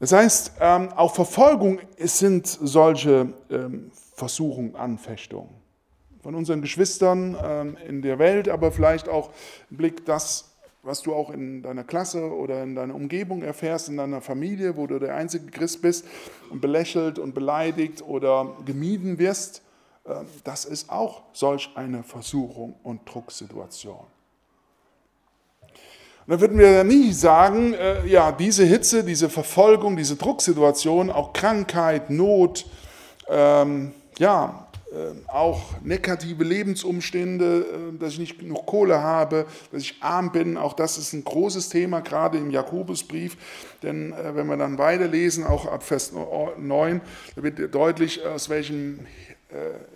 Das 0.00 0.12
heißt, 0.12 0.52
ähm, 0.60 0.90
auch 0.94 1.14
Verfolgung 1.14 1.80
sind 1.98 2.46
solche 2.46 3.32
ähm, 3.50 3.90
Versuchungen, 4.14 4.76
Anfechtungen. 4.76 5.50
Von 6.22 6.34
unseren 6.34 6.62
Geschwistern 6.62 7.36
ähm, 7.42 7.76
in 7.86 8.02
der 8.02 8.18
Welt, 8.18 8.48
aber 8.48 8.70
vielleicht 8.70 9.08
auch 9.08 9.30
im 9.70 9.76
Blick 9.76 10.04
das, 10.04 10.56
was 10.82 11.02
du 11.02 11.14
auch 11.14 11.30
in 11.30 11.62
deiner 11.62 11.82
Klasse 11.82 12.32
oder 12.32 12.62
in 12.62 12.76
deiner 12.76 12.94
Umgebung 12.94 13.42
erfährst, 13.42 13.88
in 13.88 13.96
deiner 13.96 14.20
Familie, 14.20 14.76
wo 14.76 14.86
du 14.86 15.00
der 15.00 15.16
einzige 15.16 15.46
Christ 15.46 15.82
bist 15.82 16.04
und 16.50 16.60
belächelt 16.60 17.18
und 17.18 17.34
beleidigt 17.34 18.02
oder 18.02 18.56
gemieden 18.64 19.18
wirst. 19.18 19.62
Das 20.44 20.64
ist 20.64 20.88
auch 20.88 21.22
solch 21.32 21.70
eine 21.74 22.02
Versuchung 22.02 22.76
und 22.82 23.00
Drucksituation. 23.04 24.06
Dann 26.28 26.42
würden 26.42 26.58
wir 26.58 26.70
ja 26.70 26.84
nie 26.84 27.10
sagen, 27.12 27.72
äh, 27.72 28.06
ja, 28.06 28.32
diese 28.32 28.62
Hitze, 28.62 29.02
diese 29.02 29.30
Verfolgung, 29.30 29.96
diese 29.96 30.16
Drucksituation, 30.16 31.08
auch 31.08 31.32
Krankheit, 31.32 32.10
Not, 32.10 32.66
ähm, 33.30 33.92
ja, 34.18 34.68
äh, 34.92 35.30
auch 35.30 35.62
negative 35.82 36.44
Lebensumstände, 36.44 37.64
äh, 37.94 37.98
dass 37.98 38.12
ich 38.12 38.18
nicht 38.18 38.38
genug 38.40 38.66
Kohle 38.66 39.02
habe, 39.02 39.46
dass 39.72 39.80
ich 39.80 39.96
arm 40.00 40.30
bin, 40.30 40.58
auch 40.58 40.74
das 40.74 40.98
ist 40.98 41.14
ein 41.14 41.24
großes 41.24 41.70
Thema, 41.70 42.00
gerade 42.00 42.36
im 42.36 42.50
Jakobusbrief. 42.50 43.38
Denn 43.82 44.12
äh, 44.12 44.34
wenn 44.36 44.48
wir 44.48 44.58
dann 44.58 44.76
weiterlesen, 44.76 45.44
auch 45.44 45.64
ab 45.64 45.82
Vers 45.82 46.12
9, 46.58 47.00
da 47.36 47.42
wird 47.42 47.74
deutlich, 47.74 48.26
aus 48.26 48.50
welchem 48.50 49.00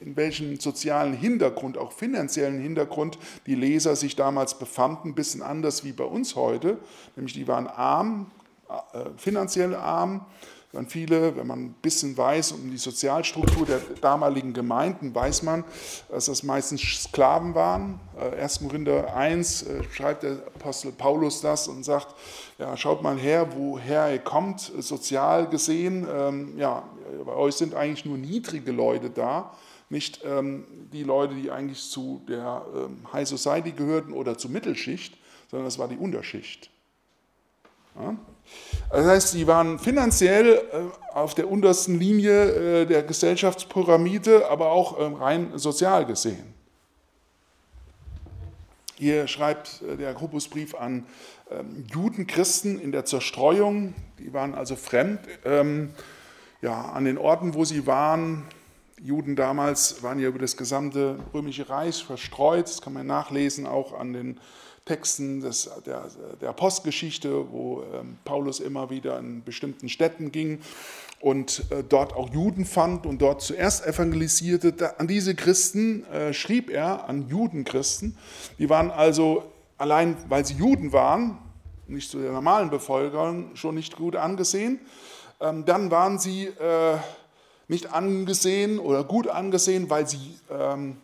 in 0.01 0.17
welchem 0.17 0.59
sozialen 0.59 1.13
Hintergrund, 1.13 1.77
auch 1.77 1.93
finanziellen 1.93 2.59
Hintergrund 2.61 3.19
die 3.47 3.55
Leser 3.55 3.97
sich 3.97 4.17
damals 4.17 4.59
befanden, 4.59 5.11
ein 5.11 5.15
bisschen 5.15 5.43
anders 5.43 5.85
wie 5.85 5.93
bei 5.93 6.05
uns 6.05 6.37
heute. 6.37 6.79
Nämlich 7.17 7.35
die 7.35 7.47
waren 7.47 7.67
arm, 7.67 8.31
äh, 8.95 9.11
finanziell 9.17 9.75
arm. 9.75 10.25
Dann 10.73 10.87
viele, 10.87 11.37
wenn 11.37 11.47
man 11.47 11.65
ein 11.67 11.75
bisschen 11.83 12.17
weiß 12.17 12.53
um 12.53 12.71
die 12.71 12.79
Sozialstruktur 12.79 13.67
der 13.67 13.81
damaligen 14.01 14.55
Gemeinden, 14.55 15.15
weiß 15.15 15.43
man, 15.43 15.65
dass 16.09 16.27
das 16.27 16.43
meistens 16.43 16.81
Sklaven 16.81 17.55
waren. 17.55 18.01
1. 18.19 18.57
Äh, 18.57 18.65
Korinther 18.65 19.15
1 19.15 19.67
schreibt 19.93 20.23
der 20.23 20.39
Apostel 20.55 20.93
Paulus 20.93 21.43
das 21.43 21.69
und 21.69 21.85
sagt, 21.85 22.15
ja, 22.57 22.75
schaut 22.79 23.03
mal 23.03 23.19
her, 23.19 23.49
woher 23.55 24.11
ihr 24.11 24.19
kommt, 24.21 24.73
sozial 24.79 25.47
gesehen. 25.51 26.07
Ähm, 26.11 26.57
ja, 26.57 26.85
bei 27.25 27.35
euch 27.35 27.55
sind 27.55 27.75
eigentlich 27.75 28.05
nur 28.05 28.19
niedrige 28.19 28.73
Leute 28.73 29.11
da, 29.11 29.55
nicht 29.89 30.21
ähm, 30.25 30.65
die 30.93 31.03
Leute, 31.03 31.35
die 31.35 31.51
eigentlich 31.51 31.83
zu 31.83 32.23
der 32.27 32.65
ähm, 32.75 33.13
High 33.13 33.29
Society 33.29 33.73
gehörten 33.73 34.13
oder 34.13 34.39
zur 34.39 34.51
Mittelschicht, 34.51 35.17
sondern 35.51 35.67
das 35.67 35.79
war 35.79 35.89
die 35.89 35.99
Unterschicht. 35.99 36.71
Ja? 37.99 38.17
Das 38.91 39.07
heißt, 39.07 39.29
sie 39.33 39.47
waren 39.47 39.79
finanziell 39.79 40.55
äh, 40.55 41.15
auf 41.15 41.35
der 41.35 41.51
untersten 41.51 41.99
Linie 41.99 42.83
äh, 42.83 42.87
der 42.87 43.03
Gesellschaftspyramide, 43.03 44.49
aber 44.49 44.71
auch 44.71 44.99
ähm, 44.99 45.15
rein 45.15 45.59
sozial 45.59 46.07
gesehen. 46.07 46.55
Hier 48.97 49.27
schreibt 49.27 49.83
äh, 49.83 49.97
der 49.97 50.15
Grupusbrief 50.15 50.75
an 50.75 51.07
ähm, 51.51 51.85
Judenchristen 51.93 52.81
in 52.81 52.93
der 52.93 53.05
Zerstreuung, 53.05 53.95
die 54.19 54.33
waren 54.33 54.55
also 54.55 54.77
fremd. 54.77 55.21
Ähm, 55.45 55.91
ja, 56.63 56.81
an 56.93 57.05
den 57.05 57.19
Orten, 57.19 57.55
wo 57.55 57.65
sie 57.65 57.87
waren, 57.87 58.45
Juden 59.01 59.35
damals 59.35 60.03
waren 60.05 60.21
ja 60.21 60.29
über 60.29 60.39
das 60.39 60.57
gesamte 60.57 61.19
römische 61.35 61.69
Reich 61.69 62.05
verstreut. 62.05 62.67
Das 62.67 62.81
kann 62.81 62.93
man 62.93 63.07
nachlesen 63.07 63.67
auch 63.67 63.99
an 63.99 64.13
den 64.13 64.39
Texten 64.85 65.41
des, 65.41 65.69
der, 65.85 66.09
der 66.41 66.51
Apostelgeschichte, 66.51 67.51
wo 67.51 67.83
ähm, 67.93 68.19
Paulus 68.25 68.61
immer 68.61 68.91
wieder 68.91 69.19
in 69.19 69.43
bestimmten 69.43 69.89
Städten 69.89 70.31
ging 70.31 70.61
und 71.21 71.65
äh, 71.71 71.83
dort 71.83 72.15
auch 72.15 72.31
Juden 72.31 72.65
fand 72.65 73.07
und 73.07 73.23
dort 73.23 73.43
zuerst 73.43 73.85
evangelisierte. 73.87 74.73
Da, 74.73 74.95
an 74.99 75.09
diese 75.09 75.35
Christen 75.35 76.05
äh, 76.07 76.33
schrieb 76.33 76.71
er, 76.71 77.09
an 77.09 77.29
Judenchristen. 77.29 78.17
Die 78.59 78.69
waren 78.71 78.91
also 78.91 79.45
allein, 79.79 80.17
weil 80.29 80.45
sie 80.45 80.55
Juden 80.55 80.93
waren, 80.93 81.39
nicht 81.89 82.11
zu 82.11 82.21
der 82.21 82.33
normalen 82.33 82.71
Bevölkerung, 82.71 83.55
schon 83.55 83.75
nicht 83.75 83.97
gut 83.97 84.15
angesehen. 84.15 84.81
Ähm, 85.43 85.65
dann 85.65 85.91
waren 85.91 86.19
sie 86.19 86.47
äh, 86.47 86.97
nicht 87.67 87.93
angesehen 87.93 88.79
oder 88.79 89.03
gut 89.03 89.27
angesehen, 89.27 89.91
weil 89.91 90.07
sie, 90.07 90.39
ähm, 90.51 90.99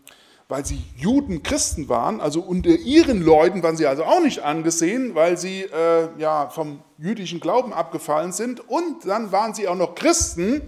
weil 0.48 0.64
sie 0.64 0.82
Juden 0.96 1.42
Christen 1.42 1.88
waren. 1.88 2.20
Also 2.20 2.40
unter 2.40 2.70
ihren 2.70 3.20
Leuten 3.20 3.62
waren 3.64 3.76
sie 3.76 3.86
also 3.86 4.04
auch 4.04 4.22
nicht 4.22 4.40
angesehen, 4.44 5.16
weil 5.16 5.36
sie 5.36 5.62
äh, 5.62 6.08
ja, 6.18 6.50
vom 6.50 6.80
jüdischen 6.98 7.40
Glauben 7.40 7.72
abgefallen 7.72 8.30
sind. 8.30 8.60
Und 8.68 9.04
dann 9.06 9.32
waren 9.32 9.54
sie 9.54 9.66
auch 9.66 9.76
noch 9.76 9.96
Christen, 9.96 10.62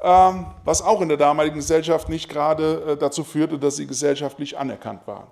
ähm, 0.00 0.46
was 0.64 0.80
auch 0.80 1.00
in 1.00 1.08
der 1.08 1.18
damaligen 1.18 1.56
Gesellschaft 1.56 2.08
nicht 2.08 2.28
gerade 2.28 2.92
äh, 2.92 2.96
dazu 2.96 3.24
führte, 3.24 3.58
dass 3.58 3.76
sie 3.76 3.86
gesellschaftlich 3.86 4.56
anerkannt 4.56 5.06
waren. 5.06 5.26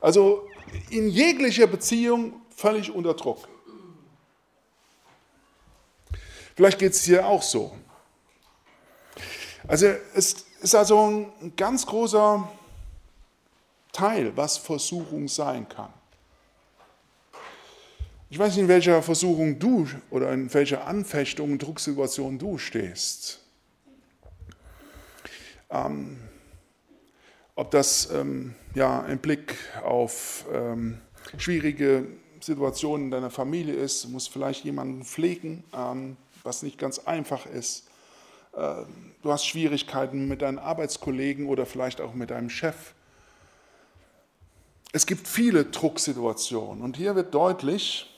Also 0.00 0.46
in 0.90 1.08
jeglicher 1.08 1.66
Beziehung 1.66 2.34
völlig 2.54 2.94
unter 2.94 3.14
Druck. 3.14 3.48
Vielleicht 6.60 6.78
geht 6.78 6.92
es 6.92 7.04
hier 7.04 7.26
auch 7.26 7.40
so. 7.40 7.74
Also 9.66 9.86
es 10.14 10.44
ist 10.60 10.74
also 10.74 11.06
ein 11.06 11.56
ganz 11.56 11.86
großer 11.86 12.52
Teil, 13.94 14.36
was 14.36 14.58
Versuchung 14.58 15.26
sein 15.26 15.66
kann. 15.66 15.90
Ich 18.28 18.38
weiß 18.38 18.52
nicht, 18.52 18.64
in 18.64 18.68
welcher 18.68 19.02
Versuchung 19.02 19.58
du 19.58 19.88
oder 20.10 20.32
in 20.32 20.52
welcher 20.52 20.86
Anfechtung, 20.86 21.58
Drucksituation 21.58 22.38
du 22.38 22.58
stehst. 22.58 23.40
Ähm, 25.70 26.18
ob 27.54 27.70
das 27.70 28.10
ähm, 28.12 28.54
ja, 28.74 29.06
im 29.06 29.18
Blick 29.18 29.56
auf 29.82 30.44
ähm, 30.52 31.00
schwierige 31.38 32.06
Situationen 32.38 33.06
in 33.06 33.10
deiner 33.12 33.30
Familie 33.30 33.72
ist, 33.72 34.06
musst 34.10 34.30
vielleicht 34.30 34.64
jemanden 34.64 35.04
pflegen, 35.04 35.64
ähm, 35.72 36.18
was 36.44 36.62
nicht 36.62 36.78
ganz 36.78 36.98
einfach 37.00 37.46
ist. 37.46 37.88
Ähm, 38.56 39.12
du 39.22 39.32
hast 39.32 39.46
Schwierigkeiten 39.46 40.28
mit 40.28 40.42
deinen 40.42 40.58
Arbeitskollegen 40.58 41.46
oder 41.46 41.66
vielleicht 41.66 42.00
auch 42.00 42.14
mit 42.14 42.30
deinem 42.30 42.50
Chef. 42.50 42.94
Es 44.92 45.06
gibt 45.06 45.28
viele 45.28 45.64
Drucksituationen 45.64 46.82
und 46.82 46.96
hier 46.96 47.14
wird 47.14 47.32
deutlich, 47.32 48.09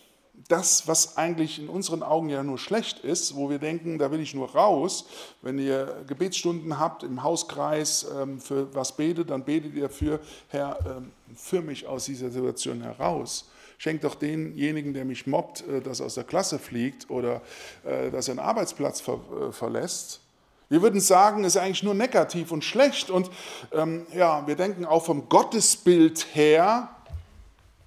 das, 0.53 0.87
was 0.87 1.17
eigentlich 1.17 1.59
in 1.59 1.71
unseren 1.71 2.03
Augen 2.03 2.29
ja 2.29 2.43
nur 2.43 2.59
schlecht 2.59 2.99
ist, 2.99 3.35
wo 3.35 3.49
wir 3.49 3.59
denken, 3.59 3.99
da 3.99 4.11
will 4.11 4.21
ich 4.21 4.35
nur 4.35 4.51
raus. 4.51 5.07
Wenn 5.41 5.59
ihr 5.59 6.05
Gebetsstunden 6.07 6.79
habt 6.79 7.03
im 7.05 7.23
Hauskreis, 7.23 8.07
ähm, 8.15 8.39
für 8.39 8.75
was 8.75 8.95
betet, 8.95 9.31
dann 9.31 9.45
betet 9.45 9.75
ihr 9.75 9.89
für, 9.89 10.21
Herr, 10.49 10.79
ähm, 10.85 11.11
führ 11.35 11.63
mich 11.63 11.87
aus 11.87 12.05
dieser 12.05 12.31
Situation 12.31 12.83
heraus. 12.83 13.49
Schenkt 13.79 14.05
doch 14.05 14.15
denjenigen, 14.15 14.93
der 14.93 15.07
mich 15.07 15.27
mobbt, 15.27 15.67
äh, 15.67 15.81
dass 15.81 16.01
er 16.01 16.07
aus 16.07 16.17
der 16.17 16.25
Klasse 16.25 16.59
fliegt 16.59 17.09
oder 17.09 17.41
äh, 17.85 18.11
dass 18.11 18.29
er 18.29 18.33
einen 18.33 18.41
Arbeitsplatz 18.41 19.01
ver 19.01 19.21
äh, 19.49 19.53
verlässt. 19.53 20.21
Wir 20.69 20.83
würden 20.83 21.01
sagen, 21.01 21.45
es 21.45 21.57
ist 21.57 21.63
eigentlich 21.63 21.83
nur 21.83 21.95
negativ 21.95 22.53
und 22.53 22.63
schlecht. 22.63 23.09
Und 23.09 23.31
ähm, 23.73 24.07
ja, 24.15 24.47
wir 24.47 24.57
denken 24.57 24.85
auch 24.85 25.05
vom 25.05 25.31
Gottesbild 25.31 26.27
her, 26.35 26.91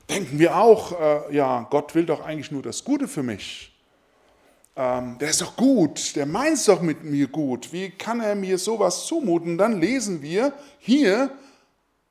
denken 0.10 0.40
wir 0.40 0.58
auch, 0.58 1.00
äh, 1.00 1.36
ja, 1.36 1.68
Gott 1.70 1.96
will 1.96 2.06
doch 2.06 2.22
eigentlich 2.22 2.52
nur 2.52 2.62
das 2.62 2.84
Gute 2.84 3.08
für 3.08 3.24
mich. 3.24 3.72
Ähm, 4.76 5.18
der 5.20 5.30
ist 5.30 5.42
doch 5.42 5.56
gut, 5.56 6.16
der 6.16 6.26
meint 6.26 6.56
es 6.56 6.66
doch 6.66 6.82
mit 6.82 7.04
mir 7.04 7.28
gut. 7.28 7.72
Wie 7.72 7.90
kann 7.90 8.20
er 8.20 8.36
mir 8.36 8.58
sowas 8.58 9.06
zumuten? 9.06 9.58
Dann 9.58 9.80
lesen 9.80 10.22
wir 10.22 10.54
hier, 10.80 11.32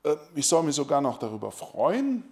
äh, 0.03 0.15
ich 0.33 0.47
soll 0.47 0.63
mich 0.63 0.75
sogar 0.75 1.01
noch 1.01 1.19
darüber 1.19 1.51
freuen. 1.51 2.23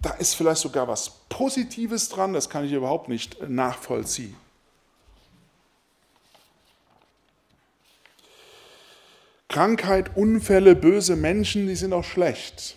Da 0.00 0.10
ist 0.12 0.34
vielleicht 0.34 0.60
sogar 0.60 0.88
was 0.88 1.10
Positives 1.28 2.08
dran, 2.08 2.32
das 2.32 2.48
kann 2.48 2.64
ich 2.64 2.72
überhaupt 2.72 3.08
nicht 3.08 3.48
nachvollziehen. 3.48 4.36
Krankheit, 9.48 10.16
Unfälle, 10.16 10.76
böse 10.76 11.16
Menschen, 11.16 11.66
die 11.66 11.76
sind 11.76 11.92
auch 11.92 12.04
schlecht. 12.04 12.76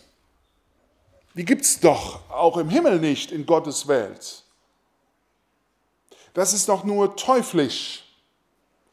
Die 1.39 1.45
gibt 1.45 1.61
es 1.61 1.79
doch 1.79 2.29
auch 2.29 2.57
im 2.57 2.67
Himmel 2.67 2.99
nicht 2.99 3.31
in 3.31 3.45
Gottes 3.45 3.87
Welt. 3.87 4.43
Das 6.33 6.51
ist 6.51 6.67
doch 6.67 6.83
nur 6.83 7.15
teuflisch 7.15 8.03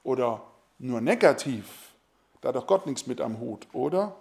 oder 0.04 0.40
nur 0.78 1.00
negativ. 1.00 1.64
Da 2.40 2.50
hat 2.50 2.54
doch 2.54 2.68
Gott 2.68 2.86
nichts 2.86 3.08
mit 3.08 3.20
am 3.20 3.40
Hut, 3.40 3.66
oder? 3.72 4.14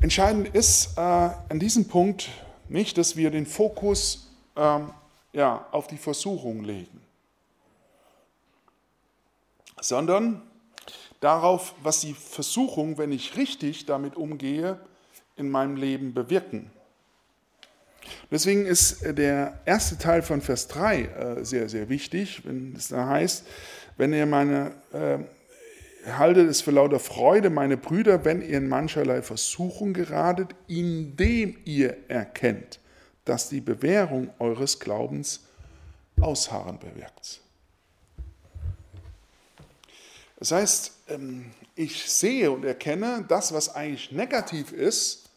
Entscheidend 0.00 0.52
ist 0.52 0.98
äh, 0.98 1.00
an 1.00 1.60
diesem 1.60 1.86
Punkt 1.86 2.28
nicht, 2.68 2.98
dass 2.98 3.14
wir 3.14 3.30
den 3.30 3.46
Fokus 3.46 4.26
ähm, 4.56 4.90
ja, 5.32 5.64
auf 5.70 5.86
die 5.86 5.98
Versuchung 5.98 6.64
legen, 6.64 7.00
sondern 9.80 10.49
darauf, 11.20 11.74
was 11.82 12.00
die 12.00 12.14
Versuchung, 12.14 12.98
wenn 12.98 13.12
ich 13.12 13.36
richtig 13.36 13.86
damit 13.86 14.16
umgehe, 14.16 14.80
in 15.36 15.50
meinem 15.50 15.76
Leben 15.76 16.12
bewirken. 16.14 16.70
Deswegen 18.30 18.66
ist 18.66 19.02
äh, 19.02 19.14
der 19.14 19.60
erste 19.64 19.98
Teil 19.98 20.22
von 20.22 20.40
Vers 20.40 20.68
3 20.68 21.02
äh, 21.02 21.44
sehr, 21.44 21.68
sehr 21.68 21.88
wichtig, 21.88 22.42
wenn 22.44 22.74
es 22.76 22.88
da 22.88 23.06
heißt, 23.06 23.46
wenn 23.96 24.12
ihr 24.12 24.26
meine, 24.26 24.72
äh, 24.92 25.18
haltet 26.10 26.48
es 26.48 26.62
für 26.62 26.70
lauter 26.70 26.98
Freude, 26.98 27.50
meine 27.50 27.76
Brüder, 27.76 28.24
wenn 28.24 28.40
ihr 28.40 28.58
in 28.58 28.68
mancherlei 28.68 29.22
Versuchung 29.22 29.92
geratet, 29.92 30.54
indem 30.66 31.58
ihr 31.64 31.96
erkennt, 32.08 32.80
dass 33.24 33.48
die 33.48 33.60
Bewährung 33.60 34.30
eures 34.38 34.78
Glaubens 34.78 35.46
Ausharren 36.20 36.78
bewirkt. 36.78 37.40
Das 40.40 40.52
heißt, 40.52 40.92
ähm, 41.08 41.52
ich 41.76 42.10
sehe 42.10 42.50
und 42.50 42.64
erkenne 42.64 43.24
das, 43.28 43.52
was 43.52 43.74
eigentlich 43.74 44.10
negativ 44.10 44.72
ist, 44.72 45.28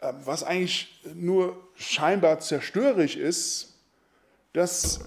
ähm, 0.00 0.16
was 0.24 0.44
eigentlich 0.44 1.02
nur 1.14 1.60
scheinbar 1.74 2.38
zerstörerisch 2.38 3.16
ist, 3.16 3.74
das 4.52 5.00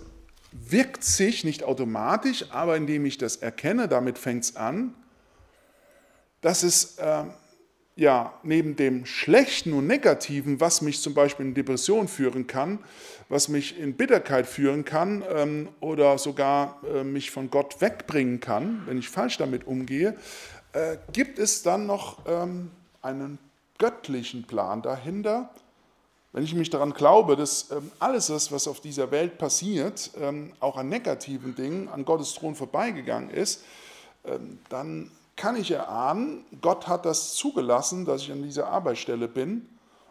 wirkt 0.52 1.04
sich 1.04 1.44
nicht 1.46 1.64
automatisch, 1.64 2.46
aber 2.52 2.76
indem 2.76 3.06
ich 3.06 3.18
das 3.18 3.38
erkenne, 3.38 3.88
damit 3.88 4.18
fängt 4.18 4.44
es 4.44 4.56
an, 4.58 4.94
dass 6.42 6.64
es 6.64 6.98
ähm, 7.00 7.34
ja, 7.96 8.34
neben 8.44 8.76
dem 8.76 9.06
Schlechten 9.06 9.72
und 9.74 9.88
Negativen, 9.88 10.60
was 10.60 10.82
mich 10.82 11.02
zum 11.02 11.14
Beispiel 11.14 11.46
in 11.46 11.54
Depression 11.54 12.08
führen 12.08 12.46
kann, 12.46 12.80
was 13.30 13.48
mich 13.48 13.80
in 13.80 13.96
Bitterkeit 13.96 14.48
führen 14.48 14.84
kann 14.84 15.24
ähm, 15.34 15.70
oder 15.80 16.18
sogar 16.18 16.82
äh, 16.94 17.04
mich 17.04 17.32
von 17.32 17.50
Gott 17.50 17.80
wegbringen 17.80 18.42
kann, 18.42 18.84
wenn 18.86 18.98
ich 18.98 19.10
falsch 19.10 19.38
damit 19.38 19.66
umgehe, 19.66 20.18
äh, 20.74 20.98
gibt 21.14 21.40
es 21.40 21.64
dann 21.64 21.86
noch 21.86 22.20
ähm, 22.28 22.72
einen 23.02 23.40
göttlichen 23.78 24.44
Plan 24.44 24.82
dahinter. 24.82 25.50
Wenn 26.34 26.44
ich 26.44 26.54
mich 26.54 26.70
daran 26.70 26.94
glaube, 26.94 27.38
dass 27.38 27.72
ähm, 27.72 27.92
alles 28.00 28.28
das, 28.28 28.52
was 28.52 28.68
auf 28.68 28.82
dieser 28.82 29.10
Welt 29.12 29.38
passiert, 29.38 30.12
ähm, 30.20 30.52
auch 30.60 30.76
an 30.76 30.90
negativen 30.90 31.56
Dingen 31.56 31.88
an 31.88 32.04
Gottes 32.04 32.34
Thron 32.34 32.56
vorbeigegangen 32.56 33.30
ist, 33.30 33.64
ähm, 34.26 34.60
dann 34.68 35.12
kann 35.36 35.56
ich 35.56 35.72
erahnen, 35.72 36.46
Gott 36.62 36.88
hat 36.88 37.06
das 37.06 37.34
zugelassen, 37.36 38.06
dass 38.06 38.22
ich 38.22 38.32
an 38.32 38.44
dieser 38.44 38.68
Arbeitsstelle 38.68 39.28
bin 39.28 39.68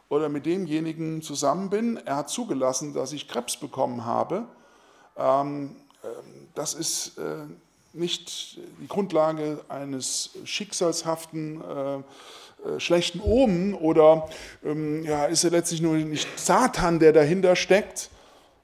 oder 0.08 0.28
mit 0.28 0.46
demjenigen 0.46 1.22
zusammen 1.22 1.70
bin. 1.70 1.96
Er 1.96 2.16
hat 2.16 2.30
zugelassen, 2.30 2.92
dass 2.94 3.12
ich 3.12 3.28
Krebs 3.28 3.56
bekommen 3.56 4.04
habe. 4.04 4.44
Ähm, 5.16 5.76
ähm, 6.04 6.10
das 6.54 6.74
ist 6.74 7.18
äh, 7.18 7.46
nicht 7.92 8.58
die 8.80 8.88
Grundlage 8.88 9.60
eines 9.68 10.30
schicksalshaften, 10.44 11.60
äh, 11.62 11.96
äh, 11.96 12.80
schlechten 12.80 13.20
Omen 13.20 13.74
oder 13.74 14.28
ähm, 14.64 15.04
ja, 15.04 15.26
ist 15.26 15.44
er 15.44 15.50
letztlich 15.50 15.80
nur 15.80 15.94
nicht 15.96 16.28
Satan, 16.38 16.98
der 16.98 17.12
dahinter 17.12 17.56
steckt, 17.56 18.10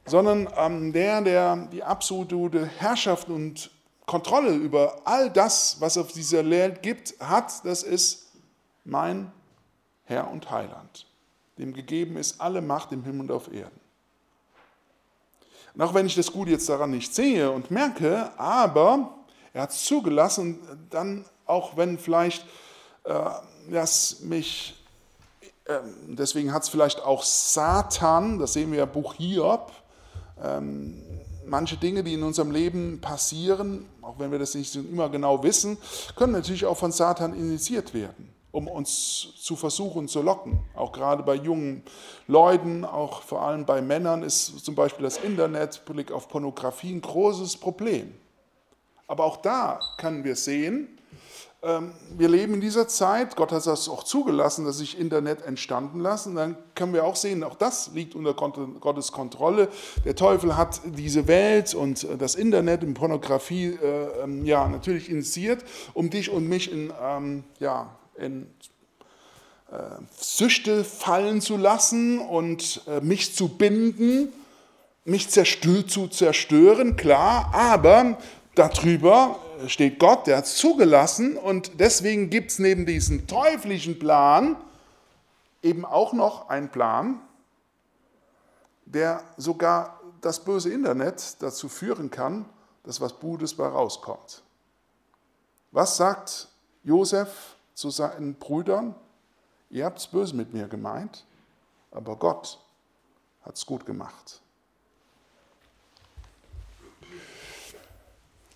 sondern 0.07 0.49
der, 0.93 1.21
der 1.21 1.69
die 1.71 1.85
absolute 1.85 2.67
Herrschaft 2.67 3.29
und 3.29 3.71
Kontrolle 4.11 4.51
über 4.51 5.03
all 5.05 5.31
das, 5.31 5.77
was 5.79 5.97
auf 5.97 6.11
dieser 6.11 6.51
Welt 6.51 6.83
gibt, 6.83 7.15
hat, 7.21 7.65
das 7.65 7.85
ist 7.85 8.33
mein 8.83 9.31
Herr 10.03 10.29
und 10.33 10.51
Heiland. 10.51 11.07
Dem 11.59 11.73
gegeben 11.73 12.17
ist 12.17 12.41
alle 12.41 12.61
Macht 12.61 12.91
im 12.91 13.05
Himmel 13.05 13.21
und 13.21 13.31
auf 13.31 13.53
Erden. 13.53 13.79
Und 15.75 15.83
auch 15.83 15.95
wenn 15.95 16.07
ich 16.07 16.17
das 16.17 16.33
Gute 16.33 16.51
jetzt 16.51 16.69
daran 16.69 16.91
nicht 16.91 17.15
sehe 17.15 17.53
und 17.53 17.71
merke, 17.71 18.37
aber 18.37 19.15
er 19.53 19.63
hat 19.63 19.71
es 19.71 19.85
zugelassen, 19.85 20.59
dann 20.91 21.25
auch 21.47 21.77
wenn 21.77 21.97
vielleicht 21.97 22.45
äh, 23.05 23.15
das 23.71 24.23
mich, 24.23 24.75
äh, 25.67 25.79
deswegen 26.09 26.53
hat 26.53 26.65
es 26.65 26.69
vielleicht 26.69 27.01
auch 27.01 27.23
Satan, 27.23 28.41
das 28.41 28.55
sehen 28.55 28.73
wir 28.73 28.81
ja 28.81 28.87
Buch 28.87 29.15
Hiob, 29.15 29.71
ähm, 30.43 31.01
manche 31.51 31.77
Dinge, 31.77 32.03
die 32.03 32.15
in 32.15 32.23
unserem 32.23 32.53
Leben 32.53 33.01
passieren, 33.01 33.85
auch 34.01 34.19
wenn 34.19 34.31
wir 34.31 34.39
das 34.39 34.55
nicht 34.55 34.75
immer 34.77 35.09
genau 35.11 35.43
wissen, 35.43 35.77
können 36.17 36.33
natürlich 36.33 36.65
auch 36.65 36.77
von 36.77 36.93
Satan 36.93 37.35
initiiert 37.35 37.93
werden, 37.93 38.33
um 38.53 38.69
uns 38.69 39.35
zu 39.37 39.57
versuchen 39.57 40.09
zu 40.09 40.23
locken. 40.23 40.61
Auch 40.75 40.93
gerade 40.93 41.23
bei 41.23 41.35
jungen 41.35 41.83
Leuten, 42.29 42.85
auch 42.85 43.23
vor 43.23 43.43
allem 43.43 43.67
bei 43.67 43.83
Männern 43.83 44.23
ist 44.23 44.65
zum 44.65 44.75
Beispiel 44.75 45.03
das 45.03 45.19
Internet, 45.19 45.85
Blick 45.85 46.13
auf 46.13 46.29
Pornografie 46.29 46.93
ein 46.93 47.01
großes 47.01 47.57
Problem. 47.57 48.15
Aber 49.09 49.25
auch 49.25 49.39
da 49.39 49.81
können 49.99 50.23
wir 50.23 50.37
sehen, 50.37 51.00
wir 51.63 52.29
leben 52.29 52.55
in 52.55 52.61
dieser 52.63 52.89
Zeit, 52.89 53.37
Gott 53.37 53.53
hat 53.53 53.67
das 53.67 53.87
auch 53.91 54.03
zugelassen, 54.03 54.65
dass 54.65 54.79
sich 54.79 54.99
Internet 54.99 55.43
entstanden 55.43 56.01
lassen. 56.01 56.35
Dann 56.35 56.57
können 56.75 56.95
wir 56.95 57.05
auch 57.05 57.17
sehen, 57.17 57.45
auch 57.45 57.55
das 57.55 57.91
liegt 57.93 58.15
unter 58.15 58.33
Gottes 58.33 59.13
Kontrolle. 59.13 59.69
Der 60.07 60.17
Teufel 60.17 60.57
hat 60.57 60.81
diese 60.87 61.29
Welt 61.29 61.75
und 61.75 62.05
äh, 62.05 62.17
das 62.17 62.35
Internet 62.35 62.83
und 62.83 62.95
Pornografie 62.95 63.75
äh, 63.75 64.23
ähm, 64.25 64.47
ja, 64.47 64.67
natürlich 64.69 65.11
initiiert, 65.11 65.63
um 65.93 66.09
dich 66.09 66.31
und 66.31 66.49
mich 66.49 66.73
in, 66.73 66.95
ähm, 66.99 67.45
ja, 67.59 67.95
in 68.17 68.47
äh, 69.71 69.77
Süchte 70.19 70.83
fallen 70.83 71.43
zu 71.43 71.59
lassen 71.59 72.21
und 72.21 72.81
äh, 72.89 73.03
mich 73.03 73.35
zu 73.35 73.49
binden, 73.49 74.33
mich 75.05 75.29
zerstö 75.29 75.83
zu 75.83 76.09
zerstören, 76.09 76.97
klar, 76.97 77.51
aber 77.53 78.17
darüber 78.55 79.39
steht 79.67 79.99
Gott, 79.99 80.27
der 80.27 80.39
hat 80.39 80.45
es 80.45 80.57
zugelassen 80.57 81.37
und 81.37 81.81
deswegen 81.81 82.31
gibt 82.31 82.51
es 82.53 82.59
neben 82.59 82.87
diesem 82.87 83.27
teuflischen 83.27 83.99
Plan 83.99 84.57
eben 85.63 85.85
auch 85.85 86.13
noch 86.13 86.49
einen 86.49 86.71
Plan, 86.71 87.21
der 88.87 89.23
sogar 89.37 90.01
das 90.21 90.41
böse 90.41 90.73
Internet 90.73 91.37
dazu 91.41 91.69
führen 91.69 92.11
kann, 92.11 92.45
dass 92.85 93.01
was 93.01 93.19
Gutes 93.19 93.55
bei 93.55 93.67
rauskommt. 93.67 94.43
Was 95.71 95.97
sagt 95.97 96.49
Josef 96.83 97.57
zu 97.75 97.91
seinen 97.91 98.35
Brüdern? 98.35 98.95
Ihr 99.71 99.85
habt 99.85 99.99
es 99.99 100.07
böse 100.07 100.35
mit 100.35 100.53
mir 100.53 100.67
gemeint, 100.67 101.25
aber 101.91 102.17
Gott 102.17 102.59
hat 103.43 103.57
es 103.57 103.65
gut 103.65 103.87
gemacht. 103.87 104.41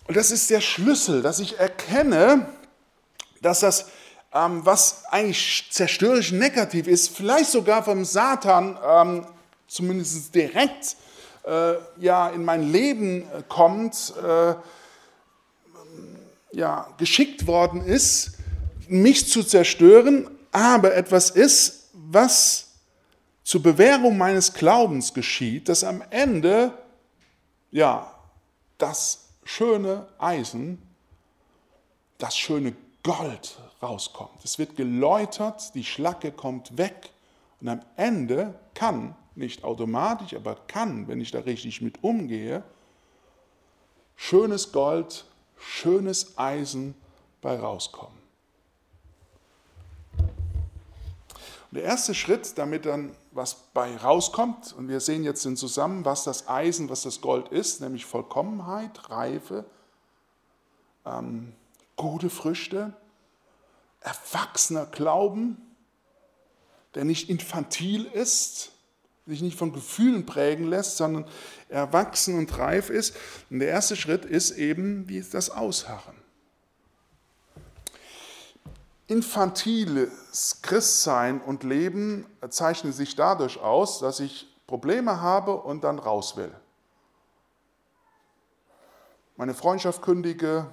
Und 0.07 0.17
das 0.17 0.31
ist 0.31 0.49
der 0.49 0.61
Schlüssel, 0.61 1.21
dass 1.21 1.39
ich 1.39 1.57
erkenne, 1.57 2.47
dass 3.41 3.61
das, 3.61 3.87
ähm, 4.33 4.65
was 4.65 5.03
eigentlich 5.05 5.67
zerstörerisch 5.71 6.31
negativ 6.31 6.87
ist, 6.87 7.09
vielleicht 7.09 7.49
sogar 7.49 7.83
vom 7.83 8.05
Satan 8.05 8.77
ähm, 8.85 9.27
zumindest 9.67 10.33
direkt 10.35 10.95
äh, 11.45 11.73
ja, 11.97 12.29
in 12.29 12.43
mein 12.43 12.71
Leben 12.71 13.21
äh, 13.21 13.43
kommt, 13.47 14.13
äh, 14.23 14.55
ja, 16.51 16.87
geschickt 16.97 17.47
worden 17.47 17.83
ist, 17.83 18.37
mich 18.87 19.27
zu 19.27 19.43
zerstören, 19.43 20.29
aber 20.51 20.95
etwas 20.95 21.31
ist, 21.31 21.89
was 21.93 22.67
zur 23.43 23.61
Bewährung 23.61 24.17
meines 24.17 24.53
Glaubens 24.53 25.13
geschieht, 25.13 25.67
dass 25.67 25.83
am 25.83 26.03
Ende 26.11 26.71
ja, 27.71 28.11
das 28.77 29.24
schöne 29.45 30.07
Eisen, 30.17 30.81
das 32.17 32.37
schöne 32.37 32.75
Gold 33.03 33.57
rauskommt. 33.81 34.43
Es 34.43 34.59
wird 34.59 34.75
geläutert, 34.75 35.73
die 35.75 35.85
Schlacke 35.85 36.31
kommt 36.31 36.77
weg 36.77 37.11
und 37.61 37.69
am 37.69 37.81
Ende 37.95 38.59
kann, 38.73 39.15
nicht 39.35 39.63
automatisch, 39.63 40.33
aber 40.33 40.55
kann, 40.67 41.07
wenn 41.07 41.21
ich 41.21 41.31
da 41.31 41.39
richtig 41.39 41.81
mit 41.81 42.03
umgehe, 42.03 42.63
schönes 44.15 44.71
Gold, 44.71 45.25
schönes 45.57 46.37
Eisen 46.37 46.95
bei 47.41 47.59
rauskommen. 47.59 48.17
Und 50.17 51.79
der 51.79 51.83
erste 51.83 52.15
Schritt, 52.15 52.57
damit 52.57 52.85
dann 52.85 53.15
was 53.35 53.55
bei 53.73 53.97
rauskommt, 53.97 54.73
und 54.73 54.87
wir 54.87 55.01
sehen 55.01 55.25
jetzt 55.25 55.45
in 55.45 55.57
zusammen, 55.57 56.05
was 56.05 56.23
das 56.23 56.47
Eisen, 56.47 56.89
was 56.89 57.03
das 57.03 57.19
Gold 57.19 57.49
ist, 57.49 57.81
nämlich 57.81 58.05
Vollkommenheit, 58.05 59.09
Reife, 59.09 59.65
ähm, 61.05 61.51
gute 61.97 62.29
Früchte, 62.29 62.93
erwachsener 63.99 64.85
Glauben, 64.85 65.57
der 66.95 67.03
nicht 67.03 67.29
infantil 67.29 68.05
ist, 68.05 68.71
sich 69.25 69.41
nicht 69.41 69.57
von 69.57 69.73
Gefühlen 69.73 70.25
prägen 70.25 70.67
lässt, 70.67 70.95
sondern 70.95 71.25
erwachsen 71.67 72.37
und 72.37 72.57
reif 72.57 72.89
ist. 72.89 73.15
Und 73.49 73.59
der 73.59 73.69
erste 73.69 73.97
Schritt 73.97 74.23
ist 74.23 74.51
eben 74.51 75.09
wie 75.09 75.21
das 75.21 75.49
Ausharren 75.49 76.24
infantiles 79.07 80.61
Christsein 80.61 81.41
und 81.41 81.63
Leben 81.63 82.25
zeichnet 82.49 82.95
sich 82.95 83.15
dadurch 83.15 83.59
aus, 83.59 83.99
dass 83.99 84.19
ich 84.19 84.47
Probleme 84.67 85.21
habe 85.21 85.55
und 85.55 85.83
dann 85.83 85.99
raus 85.99 86.37
will. 86.37 86.53
Meine 89.37 89.53
Freundschaft 89.53 90.01
kündige, 90.01 90.67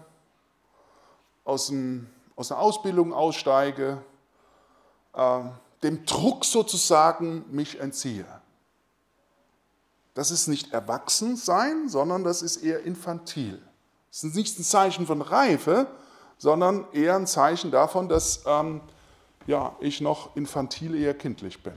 aus, 1.45 1.67
dem, 1.67 2.09
aus 2.37 2.49
der 2.49 2.59
Ausbildung 2.59 3.13
aussteige, 3.13 4.03
äh, 5.15 5.41
dem 5.83 6.07
Druck 6.07 6.45
sozusagen 6.45 7.45
mich 7.51 7.81
entziehe. 7.81 8.27
Das 10.15 10.31
ist 10.31 10.47
nicht 10.47 10.73
erwachsen 10.73 11.37
sein, 11.37 11.89
sondern 11.89 12.23
das 12.23 12.43
ist 12.43 12.59
eher 12.59 12.85
infantil. 12.85 13.61
Das 14.11 14.25
ist 14.25 14.37
nicht 14.37 14.59
ein 14.59 14.65
Zeichen 14.65 15.07
von 15.07 15.23
Reife, 15.23 15.87
sondern 16.43 16.87
eher 16.93 17.15
ein 17.15 17.29
Zeichen 17.29 17.71
davon, 17.71 18.09
dass 18.09 18.43
ähm, 18.47 18.81
ja, 19.47 19.77
ich 19.79 20.01
noch 20.01 20.35
infantil, 20.35 20.97
eher 20.97 21.15
kindlich 21.15 21.63
bin. 21.63 21.75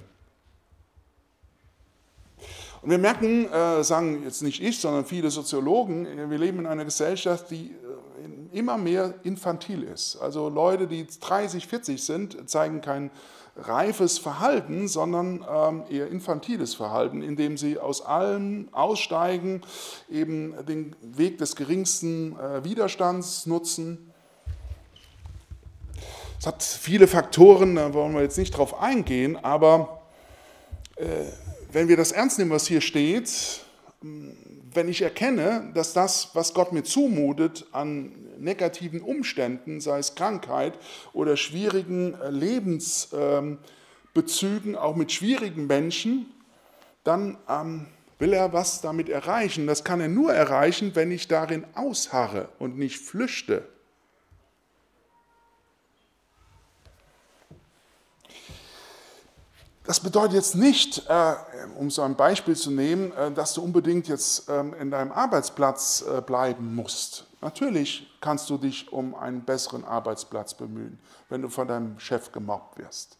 Und 2.81 2.89
wir 2.89 2.97
merken, 2.97 3.47
äh, 3.51 3.83
sagen 3.83 4.23
jetzt 4.23 4.41
nicht 4.41 4.63
ich, 4.63 4.81
sondern 4.81 5.05
viele 5.05 5.29
Soziologen, 5.29 6.31
wir 6.31 6.37
leben 6.39 6.57
in 6.57 6.65
einer 6.65 6.83
Gesellschaft, 6.83 7.51
die 7.51 7.73
äh, 7.73 8.57
immer 8.57 8.79
mehr 8.79 9.13
infantil 9.21 9.83
ist. 9.83 10.15
Also 10.15 10.49
Leute, 10.49 10.87
die 10.87 11.05
30, 11.05 11.67
40 11.67 12.03
sind, 12.03 12.49
zeigen 12.49 12.81
kein 12.81 13.11
reifes 13.57 14.17
Verhalten, 14.17 14.87
sondern 14.87 15.45
ähm, 15.47 15.83
eher 15.91 16.07
infantiles 16.07 16.73
Verhalten, 16.73 17.21
indem 17.21 17.57
sie 17.57 17.77
aus 17.77 18.03
allem 18.03 18.69
aussteigen, 18.71 19.61
eben 20.09 20.55
den 20.65 20.95
Weg 21.03 21.37
des 21.37 21.55
geringsten 21.55 22.35
äh, 22.39 22.63
Widerstands 22.63 23.45
nutzen 23.45 24.11
es 26.45 26.47
hat 26.47 26.61
viele 26.61 27.07
Faktoren, 27.07 27.73
da 27.73 27.91
wollen 27.95 28.13
wir 28.13 28.21
jetzt 28.21 28.37
nicht 28.37 28.55
drauf 28.55 28.79
eingehen, 28.79 29.35
aber 29.43 30.03
äh, 30.95 31.07
wenn 31.71 31.87
wir 31.87 31.97
das 31.97 32.11
ernst 32.11 32.37
nehmen, 32.37 32.51
was 32.51 32.67
hier 32.67 32.81
steht, 32.81 33.61
wenn 34.71 34.87
ich 34.87 35.01
erkenne, 35.01 35.71
dass 35.73 35.93
das, 35.93 36.29
was 36.33 36.53
Gott 36.53 36.71
mir 36.71 36.83
zumutet 36.83 37.65
an 37.71 38.11
negativen 38.37 39.01
Umständen, 39.01 39.81
sei 39.81 39.97
es 39.97 40.13
Krankheit 40.13 40.77
oder 41.13 41.35
schwierigen 41.35 42.13
äh, 42.13 42.29
Lebensbezügen, 42.29 44.75
auch 44.75 44.95
mit 44.95 45.11
schwierigen 45.11 45.65
Menschen, 45.65 46.27
dann 47.03 47.39
ähm, 47.49 47.87
will 48.19 48.33
er 48.33 48.53
was 48.53 48.81
damit 48.81 49.09
erreichen. 49.09 49.65
Das 49.65 49.83
kann 49.83 49.99
er 49.99 50.09
nur 50.09 50.31
erreichen, 50.31 50.91
wenn 50.93 51.09
ich 51.09 51.27
darin 51.27 51.65
ausharre 51.73 52.49
und 52.59 52.77
nicht 52.77 52.99
flüchte. 52.99 53.67
Das 59.85 59.99
bedeutet 59.99 60.33
jetzt 60.33 60.55
nicht, 60.55 61.07
äh, 61.09 61.35
um 61.77 61.91
so 61.91 62.01
ein 62.01 62.15
Beispiel 62.15 62.55
zu 62.55 62.71
nehmen, 62.71 63.11
äh, 63.11 63.31
dass 63.31 63.53
du 63.53 63.61
unbedingt 63.61 64.07
jetzt 64.07 64.49
ähm, 64.49 64.73
in 64.73 64.89
deinem 64.89 65.11
Arbeitsplatz 65.11 66.03
äh, 66.03 66.21
bleiben 66.21 66.73
musst. 66.73 67.27
Natürlich 67.41 68.11
kannst 68.19 68.49
du 68.49 68.57
dich 68.57 68.91
um 68.91 69.13
einen 69.13 69.43
besseren 69.43 69.85
Arbeitsplatz 69.85 70.55
bemühen, 70.55 70.97
wenn 71.29 71.43
du 71.43 71.49
von 71.49 71.67
deinem 71.67 71.99
Chef 71.99 72.31
gemobbt 72.31 72.79
wirst. 72.79 73.17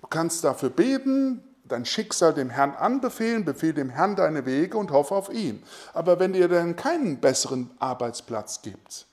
Du 0.00 0.06
kannst 0.06 0.44
dafür 0.44 0.68
beten, 0.68 1.42
dein 1.64 1.86
Schicksal 1.86 2.34
dem 2.34 2.50
Herrn 2.50 2.74
anbefehlen, 2.74 3.46
befehl 3.46 3.72
dem 3.72 3.88
Herrn 3.88 4.16
deine 4.16 4.44
Wege 4.44 4.76
und 4.76 4.90
hoffe 4.90 5.14
auf 5.14 5.32
ihn. 5.32 5.62
Aber 5.94 6.18
wenn 6.18 6.34
dir 6.34 6.48
dann 6.48 6.76
keinen 6.76 7.20
besseren 7.20 7.70
Arbeitsplatz 7.78 8.60
gibt, 8.60 9.06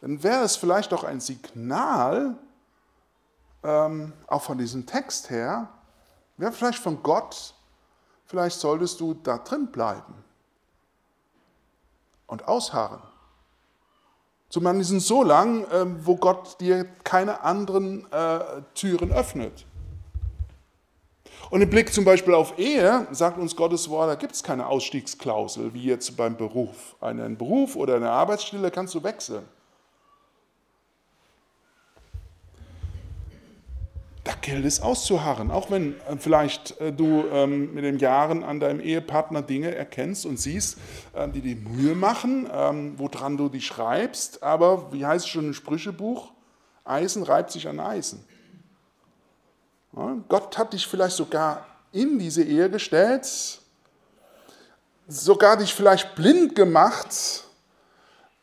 dann 0.00 0.22
wäre 0.22 0.44
es 0.44 0.56
vielleicht 0.56 0.92
doch 0.92 1.04
ein 1.04 1.20
Signal, 1.20 2.36
ähm, 3.62 4.12
auch 4.26 4.42
von 4.42 4.56
diesem 4.58 4.86
Text 4.86 5.28
her, 5.28 5.68
wäre 6.36 6.52
vielleicht 6.52 6.78
von 6.78 7.02
Gott, 7.02 7.54
vielleicht 8.26 8.58
solltest 8.58 9.00
du 9.00 9.14
da 9.14 9.38
drin 9.38 9.68
bleiben. 9.68 10.24
und 12.26 12.48
ausharren. 12.48 13.02
Zumindest 14.48 15.00
so 15.00 15.22
lang, 15.22 15.66
ähm, 15.72 15.98
wo 16.04 16.16
Gott 16.16 16.60
dir 16.60 16.84
keine 17.04 17.42
anderen 17.42 18.10
äh, 18.12 18.62
Türen 18.74 19.12
öffnet. 19.12 19.66
Und 21.50 21.60
im 21.60 21.70
Blick 21.70 21.92
zum 21.92 22.04
Beispiel 22.04 22.34
auf 22.34 22.58
Ehe 22.58 23.06
sagt 23.10 23.38
uns 23.38 23.54
Gottes 23.54 23.88
Wort, 23.90 24.10
da 24.10 24.14
gibt 24.14 24.32
es 24.32 24.42
keine 24.42 24.66
Ausstiegsklausel, 24.66 25.74
wie 25.74 25.84
jetzt 25.84 26.16
beim 26.16 26.36
Beruf. 26.36 26.96
Einen 27.00 27.36
Beruf 27.36 27.76
oder 27.76 27.96
eine 27.96 28.10
Arbeitsstelle 28.10 28.70
kannst 28.70 28.94
du 28.94 29.02
wechseln. 29.02 29.44
Gilt 34.44 34.66
es 34.66 34.82
auszuharren, 34.82 35.50
auch 35.50 35.70
wenn 35.70 35.98
äh, 36.00 36.16
vielleicht 36.18 36.78
äh, 36.78 36.92
du 36.92 37.24
ähm, 37.32 37.72
mit 37.72 37.82
den 37.82 37.98
Jahren 37.98 38.44
an 38.44 38.60
deinem 38.60 38.78
Ehepartner 38.78 39.40
Dinge 39.40 39.74
erkennst 39.74 40.26
und 40.26 40.38
siehst, 40.38 40.78
äh, 41.14 41.26
die 41.28 41.40
dir 41.40 41.56
Mühe 41.56 41.94
machen, 41.94 42.48
ähm, 42.52 42.98
woran 42.98 43.38
du 43.38 43.48
dich 43.48 43.66
schreibst, 43.66 44.42
aber 44.42 44.92
wie 44.92 45.06
heißt 45.06 45.24
es 45.24 45.30
schon 45.30 45.46
im 45.46 45.54
Sprüchebuch? 45.54 46.30
Eisen 46.84 47.22
reibt 47.22 47.52
sich 47.52 47.66
an 47.66 47.80
Eisen. 47.80 48.22
Ja, 49.96 50.16
Gott 50.28 50.58
hat 50.58 50.74
dich 50.74 50.86
vielleicht 50.86 51.16
sogar 51.16 51.66
in 51.92 52.18
diese 52.18 52.42
Ehe 52.42 52.68
gestellt, 52.68 53.26
sogar 55.08 55.56
dich 55.56 55.72
vielleicht 55.72 56.14
blind 56.16 56.54
gemacht, 56.54 57.44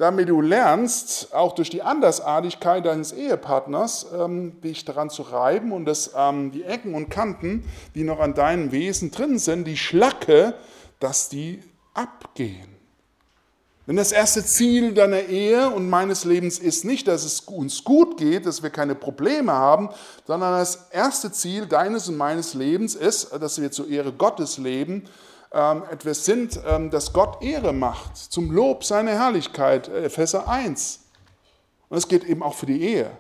damit 0.01 0.29
du 0.29 0.41
lernst, 0.41 1.31
auch 1.31 1.53
durch 1.53 1.69
die 1.69 1.83
Andersartigkeit 1.83 2.83
deines 2.83 3.11
Ehepartners, 3.11 4.07
ähm, 4.17 4.59
dich 4.61 4.83
daran 4.83 5.11
zu 5.11 5.21
reiben 5.21 5.71
und 5.71 5.85
dass 5.85 6.13
ähm, 6.17 6.51
die 6.51 6.63
Ecken 6.63 6.95
und 6.95 7.09
Kanten, 7.09 7.69
die 7.93 8.03
noch 8.03 8.19
an 8.19 8.33
deinem 8.33 8.71
Wesen 8.71 9.11
drin 9.11 9.37
sind, 9.37 9.65
die 9.65 9.77
Schlacke, 9.77 10.55
dass 10.99 11.29
die 11.29 11.59
abgehen. 11.93 12.67
Denn 13.85 13.95
das 13.95 14.11
erste 14.11 14.43
Ziel 14.43 14.95
deiner 14.95 15.21
Ehe 15.21 15.69
und 15.69 15.87
meines 15.87 16.25
Lebens 16.25 16.57
ist 16.57 16.83
nicht, 16.83 17.07
dass 17.07 17.23
es 17.23 17.41
uns 17.41 17.83
gut 17.83 18.17
geht, 18.17 18.47
dass 18.47 18.63
wir 18.63 18.71
keine 18.71 18.95
Probleme 18.95 19.51
haben, 19.51 19.89
sondern 20.25 20.53
das 20.53 20.87
erste 20.89 21.31
Ziel 21.31 21.67
deines 21.67 22.09
und 22.09 22.17
meines 22.17 22.55
Lebens 22.55 22.95
ist, 22.95 23.31
dass 23.39 23.61
wir 23.61 23.71
zur 23.71 23.87
Ehre 23.87 24.11
Gottes 24.11 24.57
leben 24.57 25.03
ähm, 25.53 25.83
etwas 25.91 26.25
sind, 26.25 26.59
ähm, 26.65 26.89
das 26.89 27.11
Gott 27.11 27.41
Ehre 27.41 27.73
macht, 27.73 28.15
zum 28.15 28.51
Lob 28.51 28.83
seiner 28.83 29.11
Herrlichkeit, 29.11 29.89
Epheser 29.89 30.47
1. 30.47 31.01
Und 31.89 31.97
es 31.97 32.07
geht 32.07 32.23
eben 32.23 32.41
auch 32.41 32.53
für 32.53 32.67
die 32.67 32.81
Ehe. 32.81 33.11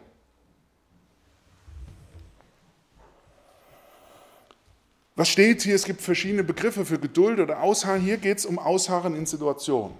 Was 5.15 5.27
steht 5.27 5.61
hier? 5.61 5.75
Es 5.75 5.83
gibt 5.83 6.01
verschiedene 6.01 6.43
Begriffe 6.43 6.85
für 6.85 6.97
Geduld 6.97 7.39
oder 7.39 7.61
Ausharren. 7.61 8.01
Hier 8.01 8.17
geht 8.17 8.37
es 8.37 8.45
um 8.45 8.57
Ausharren 8.57 9.13
in 9.13 9.25
Situationen. 9.25 9.93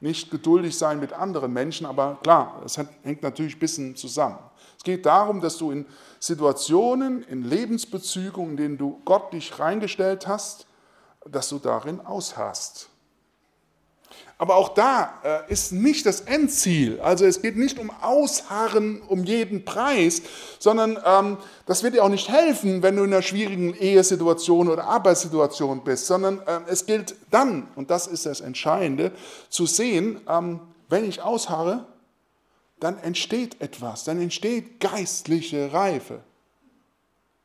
Nicht 0.00 0.30
geduldig 0.30 0.76
sein 0.76 0.98
mit 0.98 1.12
anderen 1.12 1.52
Menschen, 1.52 1.86
aber 1.86 2.18
klar, 2.22 2.58
das 2.62 2.76
hängt 2.76 3.22
natürlich 3.22 3.56
ein 3.56 3.58
bisschen 3.60 3.96
zusammen. 3.96 4.38
Es 4.76 4.82
geht 4.82 5.06
darum, 5.06 5.40
dass 5.40 5.56
du 5.56 5.70
in 5.70 5.86
Situationen, 6.18 7.22
in 7.22 7.44
Lebensbezügen, 7.44 8.50
in 8.50 8.56
denen 8.56 8.78
du 8.78 9.00
Gott 9.04 9.32
dich 9.32 9.58
reingestellt 9.58 10.26
hast, 10.26 10.66
dass 11.30 11.48
du 11.48 11.58
darin 11.58 12.00
ausharrst. 12.00 12.90
Aber 14.40 14.56
auch 14.56 14.70
da 14.70 15.20
äh, 15.22 15.52
ist 15.52 15.70
nicht 15.70 16.06
das 16.06 16.22
Endziel. 16.22 16.98
Also 17.02 17.26
es 17.26 17.42
geht 17.42 17.58
nicht 17.58 17.78
um 17.78 17.90
Ausharren 18.00 19.02
um 19.02 19.24
jeden 19.24 19.66
Preis, 19.66 20.22
sondern 20.58 20.98
ähm, 21.04 21.36
das 21.66 21.82
wird 21.82 21.92
dir 21.92 22.02
auch 22.02 22.08
nicht 22.08 22.30
helfen, 22.30 22.82
wenn 22.82 22.96
du 22.96 23.04
in 23.04 23.12
einer 23.12 23.20
schwierigen 23.20 23.74
Ehesituation 23.74 24.70
oder 24.70 24.84
Arbeitssituation 24.84 25.84
bist, 25.84 26.06
sondern 26.06 26.40
äh, 26.46 26.60
es 26.68 26.86
gilt 26.86 27.16
dann, 27.30 27.68
und 27.76 27.90
das 27.90 28.06
ist 28.06 28.24
das 28.24 28.40
Entscheidende, 28.40 29.12
zu 29.50 29.66
sehen, 29.66 30.22
ähm, 30.26 30.60
wenn 30.88 31.06
ich 31.06 31.20
ausharre, 31.20 31.86
dann 32.80 32.98
entsteht 32.98 33.60
etwas, 33.60 34.04
dann 34.04 34.22
entsteht 34.22 34.80
geistliche 34.80 35.70
Reife. 35.74 36.20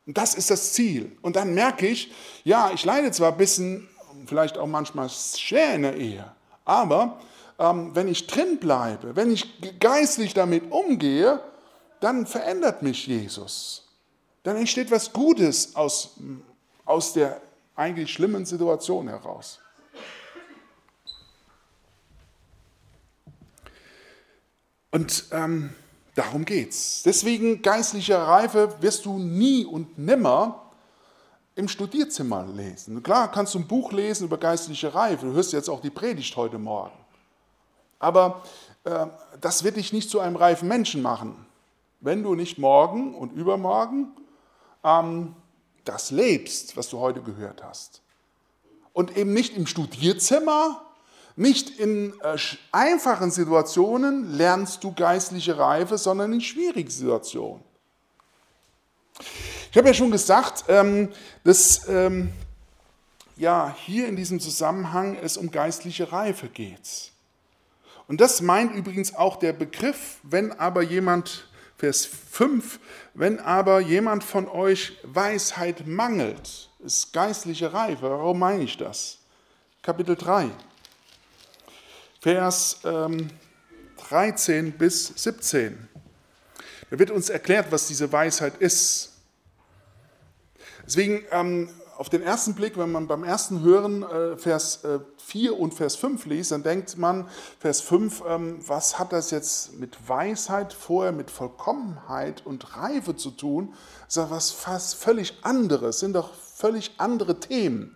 Und 0.05 0.17
das 0.17 0.35
ist 0.35 0.51
das 0.51 0.73
Ziel. 0.73 1.17
Und 1.21 1.35
dann 1.35 1.53
merke 1.53 1.87
ich, 1.87 2.11
ja, 2.43 2.71
ich 2.73 2.85
leide 2.85 3.11
zwar 3.11 3.31
ein 3.31 3.37
bisschen, 3.37 3.87
vielleicht 4.27 4.57
auch 4.57 4.67
manchmal 4.67 5.09
schwer 5.09 5.75
in 5.75 5.81
der 5.83 5.95
Ehe, 5.95 6.31
aber 6.63 7.19
ähm, 7.57 7.95
wenn 7.95 8.07
ich 8.07 8.27
drin 8.27 8.59
bleibe, 8.59 9.15
wenn 9.15 9.31
ich 9.31 9.79
geistlich 9.79 10.33
damit 10.33 10.71
umgehe, 10.71 11.41
dann 11.99 12.25
verändert 12.25 12.81
mich 12.81 13.07
Jesus. 13.07 13.87
Dann 14.43 14.57
entsteht 14.57 14.91
was 14.91 15.11
Gutes 15.11 15.75
aus, 15.75 16.17
aus 16.85 17.13
der 17.13 17.41
eigentlich 17.75 18.13
schlimmen 18.13 18.45
Situation 18.45 19.07
heraus. 19.07 19.59
Und 24.91 25.25
ähm, 25.31 25.73
Darum 26.15 26.45
geht's. 26.45 27.03
Deswegen 27.03 27.61
geistliche 27.61 28.17
Reife 28.17 28.73
wirst 28.79 29.05
du 29.05 29.19
nie 29.19 29.65
und 29.65 29.97
nimmer 29.97 30.71
im 31.55 31.67
Studierzimmer 31.67 32.45
lesen. 32.47 33.03
Klar 33.03 33.29
kannst 33.31 33.53
du 33.53 33.59
ein 33.59 33.67
Buch 33.67 33.91
lesen 33.91 34.25
über 34.25 34.37
geistliche 34.37 34.93
Reife. 34.93 35.25
Du 35.25 35.33
hörst 35.33 35.51
jetzt 35.51 35.69
auch 35.69 35.81
die 35.81 35.89
Predigt 35.89 36.35
heute 36.37 36.57
Morgen. 36.57 36.97
Aber 37.99 38.43
äh, 38.85 39.07
das 39.41 39.65
wird 39.65 39.75
dich 39.75 39.91
nicht 39.91 40.09
zu 40.09 40.21
einem 40.21 40.37
reifen 40.37 40.69
Menschen 40.69 41.01
machen, 41.01 41.45
wenn 41.99 42.23
du 42.23 42.33
nicht 42.33 42.57
morgen 42.57 43.13
und 43.13 43.33
übermorgen 43.33 44.13
ähm, 44.85 45.35
das 45.83 46.11
lebst, 46.11 46.77
was 46.77 46.89
du 46.89 46.99
heute 46.99 47.21
gehört 47.21 47.61
hast. 47.61 48.01
Und 48.93 49.17
eben 49.17 49.33
nicht 49.33 49.57
im 49.57 49.67
Studierzimmer, 49.67 50.84
nicht 51.35 51.79
in 51.79 52.13
äh, 52.21 52.37
einfachen 52.71 53.31
Situationen 53.31 54.33
lernst 54.33 54.83
du 54.83 54.93
geistliche 54.93 55.57
Reife, 55.57 55.97
sondern 55.97 56.33
in 56.33 56.41
schwierigen 56.41 56.89
Situationen. 56.89 57.63
Ich 59.71 59.77
habe 59.77 59.87
ja 59.87 59.93
schon 59.93 60.11
gesagt, 60.11 60.65
ähm, 60.69 61.09
dass 61.43 61.87
ähm, 61.89 62.31
ja, 63.37 63.75
hier 63.85 64.07
in 64.07 64.15
diesem 64.15 64.39
Zusammenhang 64.39 65.17
es 65.21 65.35
um 65.35 65.51
geistliche 65.51 66.11
Reife 66.11 66.47
geht. 66.47 67.11
Und 68.07 68.21
das 68.21 68.41
meint 68.41 68.73
übrigens 68.73 69.15
auch 69.15 69.37
der 69.37 69.53
Begriff, 69.53 70.19
wenn 70.23 70.51
aber 70.53 70.83
jemand, 70.83 71.47
Vers 71.77 72.05
5, 72.05 72.79
wenn 73.13 73.39
aber 73.39 73.81
jemand 73.81 74.23
von 74.23 74.47
euch 74.47 74.93
Weisheit 75.03 75.85
mangelt, 75.85 76.69
ist 76.79 77.11
geistliche 77.11 77.73
Reife. 77.73 78.09
Warum 78.09 78.39
meine 78.39 78.63
ich 78.63 78.77
das? 78.77 79.17
Kapitel 79.81 80.15
3. 80.15 80.49
Vers 82.25 82.79
ähm, 82.85 83.29
13 84.09 84.71
bis 84.71 85.13
17. 85.15 85.77
Da 86.89 86.97
wird 86.97 87.11
uns 87.11 87.29
erklärt, 87.29 87.67
was 87.69 87.85
diese 87.85 88.11
Weisheit 88.11 88.57
ist. 88.57 89.11
Deswegen 90.87 91.23
ähm, 91.29 91.69
auf 91.97 92.09
den 92.09 92.23
ersten 92.23 92.55
Blick, 92.55 92.79
wenn 92.79 92.91
man 92.91 93.05
beim 93.05 93.23
ersten 93.23 93.61
Hören 93.61 94.01
äh, 94.01 94.37
Vers 94.37 94.83
äh, 94.85 95.01
4 95.17 95.59
und 95.59 95.75
Vers 95.75 95.97
5 95.97 96.25
liest, 96.25 96.51
dann 96.51 96.63
denkt 96.63 96.97
man, 96.97 97.29
Vers 97.59 97.81
5, 97.81 98.23
ähm, 98.27 98.57
was 98.65 98.97
hat 98.97 99.13
das 99.13 99.29
jetzt 99.29 99.73
mit 99.73 100.09
Weisheit 100.09 100.73
vorher, 100.73 101.11
mit 101.11 101.29
Vollkommenheit 101.29 102.43
und 102.43 102.75
Reife 102.75 103.15
zu 103.15 103.29
tun? 103.29 103.75
Das 104.05 104.17
ist 104.17 104.17
doch 104.17 104.31
was 104.31 104.49
fast 104.49 104.95
völlig 104.95 105.37
anderes, 105.43 105.99
sind 105.99 106.13
doch 106.13 106.33
völlig 106.33 106.93
andere 106.97 107.39
Themen. 107.39 107.95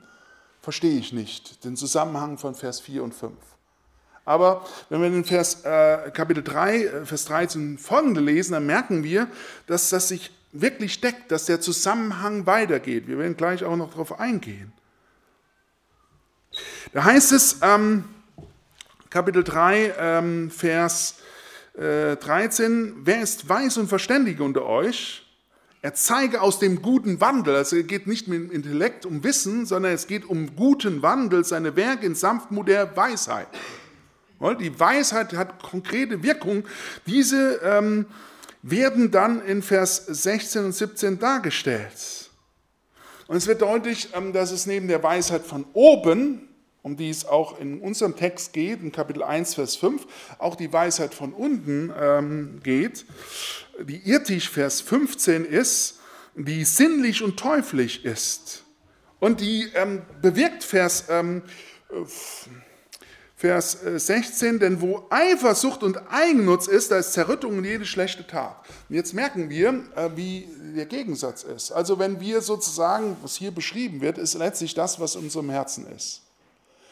Verstehe 0.61 0.99
ich 0.99 1.13
nicht, 1.13 1.63
den 1.63 1.75
Zusammenhang 1.75 2.37
von 2.37 2.53
Vers 2.53 2.79
4 2.79 3.03
und 3.03 3.15
5. 3.15 3.33
Aber 4.29 4.63
wenn 4.89 5.01
wir 5.01 5.09
den 5.09 5.25
Vers, 5.25 5.65
äh, 5.65 6.11
Kapitel 6.13 6.43
3, 6.43 6.83
äh, 6.83 7.05
Vers 7.07 7.25
13 7.25 7.79
folgende 7.79 8.21
lesen, 8.21 8.53
dann 8.53 8.67
merken 8.67 9.03
wir, 9.03 9.27
dass 9.65 9.89
das 9.89 10.09
sich 10.09 10.29
wirklich 10.51 11.01
deckt, 11.01 11.31
dass 11.31 11.45
der 11.45 11.61
Zusammenhang 11.61 12.45
weitergeht. 12.45 13.07
Wir 13.07 13.17
werden 13.17 13.35
gleich 13.35 13.63
auch 13.63 13.75
noch 13.75 13.89
darauf 13.89 14.19
eingehen. 14.19 14.71
Da 16.93 17.05
heißt 17.05 17.31
es, 17.31 17.57
ähm, 17.63 18.03
Kapitel 19.09 19.43
3, 19.43 19.95
ähm, 19.97 20.51
Vers 20.51 21.15
äh, 21.73 22.15
13, 22.15 22.97
wer 23.05 23.23
ist 23.23 23.49
weis 23.49 23.77
und 23.77 23.87
verständig 23.87 24.41
unter 24.41 24.67
euch? 24.67 25.25
Er 25.81 25.95
zeige 25.95 26.43
aus 26.43 26.59
dem 26.59 26.83
guten 26.83 27.19
Wandel, 27.19 27.55
also 27.55 27.77
es 27.77 27.87
geht 27.87 28.05
nicht 28.05 28.27
mit 28.27 28.37
dem 28.37 28.51
Intellekt 28.51 29.07
um 29.07 29.23
Wissen, 29.23 29.65
sondern 29.65 29.93
es 29.93 30.05
geht 30.05 30.25
um 30.25 30.55
guten 30.55 31.01
Wandel, 31.01 31.43
seine 31.45 31.75
Werke 31.75 32.05
in 32.05 32.13
Sanftmut 32.13 32.67
der 32.67 32.95
Weisheit. 32.95 33.47
Die 34.59 34.79
Weisheit 34.79 35.33
hat 35.33 35.61
konkrete 35.61 36.23
Wirkung. 36.23 36.63
Diese 37.05 37.59
ähm, 37.63 38.05
werden 38.61 39.11
dann 39.11 39.45
in 39.45 39.61
Vers 39.61 40.05
16 40.05 40.65
und 40.65 40.71
17 40.71 41.19
dargestellt. 41.19 42.29
Und 43.27 43.35
es 43.37 43.47
wird 43.47 43.61
deutlich, 43.61 44.09
ähm, 44.13 44.33
dass 44.33 44.51
es 44.51 44.65
neben 44.65 44.87
der 44.87 45.03
Weisheit 45.03 45.45
von 45.45 45.65
oben, 45.73 46.47
um 46.81 46.95
die 46.95 47.09
es 47.09 47.25
auch 47.25 47.59
in 47.59 47.81
unserem 47.81 48.15
Text 48.15 48.53
geht, 48.53 48.81
in 48.81 48.91
Kapitel 48.91 49.23
1, 49.23 49.55
Vers 49.55 49.75
5, 49.75 50.07
auch 50.39 50.55
die 50.55 50.71
Weisheit 50.71 51.13
von 51.13 51.33
unten 51.33 51.93
ähm, 51.99 52.59
geht. 52.63 53.05
Die 53.81 54.09
irdisch, 54.09 54.49
Vers 54.49 54.81
15 54.81 55.45
ist, 55.45 55.99
die 56.35 56.63
sinnlich 56.63 57.21
und 57.21 57.37
teuflisch 57.37 58.03
ist. 58.05 58.63
Und 59.19 59.41
die 59.41 59.67
ähm, 59.75 60.01
bewirkt, 60.21 60.63
Vers 60.63 61.05
ähm, 61.09 61.43
Vers 63.39 63.77
16, 63.95 64.57
äh, 64.57 64.59
denn 64.59 64.81
wo 64.81 65.05
Eifersucht 65.09 65.81
und 65.81 65.97
Eigennutz 66.11 66.67
ist, 66.67 66.91
da 66.91 66.97
ist 66.97 67.13
Zerrüttung 67.13 67.57
und 67.57 67.63
jede 67.63 67.85
schlechte 67.85 68.27
Tat. 68.27 68.57
Und 68.89 68.95
jetzt 68.95 69.13
merken 69.13 69.49
wir, 69.49 69.81
äh, 69.95 70.09
wie 70.13 70.45
der 70.75 70.85
Gegensatz 70.85 71.43
ist. 71.43 71.71
Also 71.71 71.97
wenn 71.99 72.19
wir 72.19 72.41
sozusagen, 72.41 73.15
was 73.21 73.37
hier 73.37 73.51
beschrieben 73.51 74.01
wird, 74.01 74.17
ist 74.17 74.33
letztlich 74.33 74.73
das, 74.73 74.99
was 74.99 75.15
in 75.15 75.21
unserem 75.23 75.49
Herzen 75.49 75.87
ist. 75.87 76.21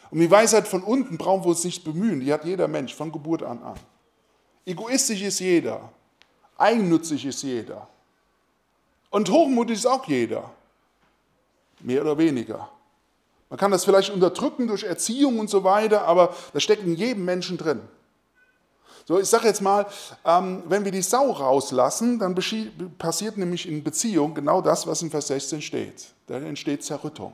Und 0.09 0.19
die 0.21 0.31
Weisheit 0.31 0.69
von 0.69 0.83
unten 0.83 1.17
brauchen 1.17 1.43
wir 1.43 1.49
uns 1.49 1.65
nicht 1.65 1.83
bemühen, 1.83 2.21
die 2.21 2.31
hat 2.31 2.45
jeder 2.45 2.69
Mensch 2.69 2.95
von 2.95 3.11
Geburt 3.11 3.43
an 3.43 3.61
an. 3.61 3.77
Egoistisch 4.65 5.23
ist 5.23 5.39
jeder, 5.41 5.91
eigennützig 6.57 7.25
ist 7.25 7.43
jeder. 7.43 7.89
Und 9.09 9.29
hochmutig 9.29 9.79
ist 9.79 9.85
auch 9.85 10.07
jeder, 10.07 10.49
mehr 11.81 12.03
oder 12.03 12.17
weniger. 12.17 12.69
Man 13.49 13.57
kann 13.57 13.71
das 13.71 13.85
vielleicht 13.85 14.09
unterdrücken 14.09 14.67
durch 14.67 14.83
Erziehung 14.83 15.39
und 15.39 15.49
so 15.49 15.63
weiter, 15.63 16.05
aber 16.05 16.35
das 16.53 16.63
steckt 16.63 16.83
in 16.83 16.95
jedem 16.95 17.25
Menschen 17.25 17.57
drin. 17.57 17.81
So, 19.05 19.17
ich 19.19 19.27
sage 19.29 19.47
jetzt 19.47 19.61
mal, 19.61 19.85
ähm, 20.25 20.63
wenn 20.67 20.83
wir 20.83 20.91
die 20.91 21.01
Sau 21.01 21.31
rauslassen, 21.31 22.19
dann 22.19 22.35
passiert 22.97 23.37
nämlich 23.37 23.65
in 23.65 23.81
Beziehung 23.81 24.33
genau 24.33 24.61
das, 24.61 24.85
was 24.85 25.01
in 25.01 25.09
Vers 25.09 25.27
16 25.27 25.61
steht. 25.61 26.07
Da 26.27 26.35
entsteht 26.39 26.83
Zerrüttung. 26.83 27.31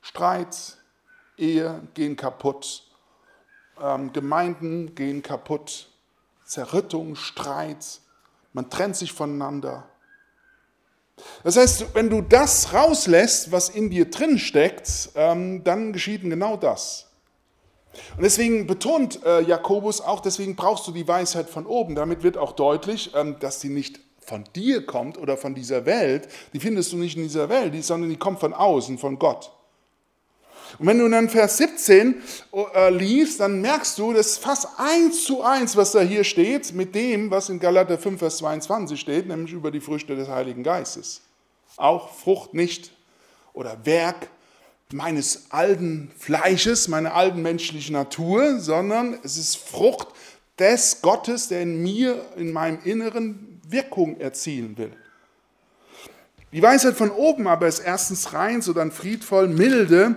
Streit, 0.00 0.76
Ehe 1.36 1.82
gehen 1.94 2.16
kaputt, 2.16 2.82
ähm, 3.80 4.12
Gemeinden 4.12 4.96
gehen 4.96 5.22
kaputt, 5.22 5.88
Zerrüttung, 6.44 7.14
Streit, 7.14 8.00
man 8.52 8.70
trennt 8.70 8.96
sich 8.96 9.12
voneinander. 9.12 9.84
Das 11.44 11.56
heißt, 11.56 11.94
wenn 11.94 12.10
du 12.10 12.20
das 12.20 12.72
rauslässt, 12.72 13.52
was 13.52 13.68
in 13.68 13.90
dir 13.90 14.10
drin 14.10 14.38
steckt, 14.38 15.10
ähm, 15.14 15.64
dann 15.64 15.92
geschieht 15.92 16.22
genau 16.22 16.56
das. 16.56 17.06
Und 18.16 18.24
deswegen 18.24 18.66
betont 18.66 19.24
äh, 19.24 19.40
Jakobus 19.40 20.00
auch, 20.00 20.20
deswegen 20.20 20.54
brauchst 20.56 20.86
du 20.86 20.92
die 20.92 21.08
Weisheit 21.08 21.48
von 21.48 21.66
oben. 21.66 21.94
Damit 21.94 22.22
wird 22.22 22.36
auch 22.36 22.52
deutlich, 22.52 23.12
ähm, 23.14 23.36
dass 23.40 23.60
die 23.60 23.70
nicht 23.70 24.00
von 24.20 24.44
dir 24.54 24.84
kommt 24.84 25.18
oder 25.18 25.36
von 25.36 25.54
dieser 25.54 25.86
Welt. 25.86 26.28
Die 26.52 26.60
findest 26.60 26.92
du 26.92 26.96
nicht 26.96 27.16
in 27.16 27.22
dieser 27.22 27.48
Welt, 27.48 27.82
sondern 27.84 28.10
die 28.10 28.18
kommt 28.18 28.40
von 28.40 28.52
außen, 28.52 28.98
von 28.98 29.18
Gott. 29.18 29.52
Und 30.78 30.86
wenn 30.86 30.98
du 30.98 31.08
dann 31.08 31.28
Vers 31.28 31.56
17 31.58 32.22
äh, 32.74 32.90
liest, 32.90 33.40
dann 33.40 33.60
merkst 33.60 33.98
du, 33.98 34.12
das 34.12 34.26
ist 34.26 34.38
fast 34.38 34.68
eins 34.78 35.24
zu 35.24 35.42
eins, 35.42 35.76
was 35.76 35.92
da 35.92 36.00
hier 36.00 36.24
steht, 36.24 36.72
mit 36.72 36.94
dem, 36.94 37.30
was 37.30 37.48
in 37.48 37.58
Galater 37.58 37.98
5, 37.98 38.18
Vers 38.18 38.38
22 38.38 38.98
steht, 38.98 39.26
nämlich 39.26 39.52
über 39.52 39.70
die 39.70 39.80
Früchte 39.80 40.16
des 40.16 40.28
Heiligen 40.28 40.62
Geistes. 40.62 41.22
Auch 41.76 42.14
Frucht 42.14 42.54
nicht 42.54 42.92
oder 43.52 43.84
Werk 43.84 44.28
meines 44.92 45.50
alten 45.50 46.12
Fleisches, 46.16 46.88
meiner 46.88 47.14
alten 47.14 47.42
menschlichen 47.42 47.94
Natur, 47.94 48.60
sondern 48.60 49.18
es 49.24 49.36
ist 49.36 49.56
Frucht 49.56 50.08
des 50.58 51.02
Gottes, 51.02 51.48
der 51.48 51.62
in 51.62 51.82
mir, 51.82 52.24
in 52.36 52.52
meinem 52.52 52.78
Inneren 52.84 53.60
Wirkung 53.68 54.20
erzielen 54.20 54.78
will. 54.78 54.92
Die 56.52 56.62
Weisheit 56.62 56.94
von 56.94 57.10
oben 57.10 57.48
aber 57.48 57.66
ist 57.66 57.80
erstens 57.80 58.32
rein, 58.32 58.62
so 58.62 58.72
dann 58.72 58.92
friedvoll, 58.92 59.48
milde, 59.48 60.16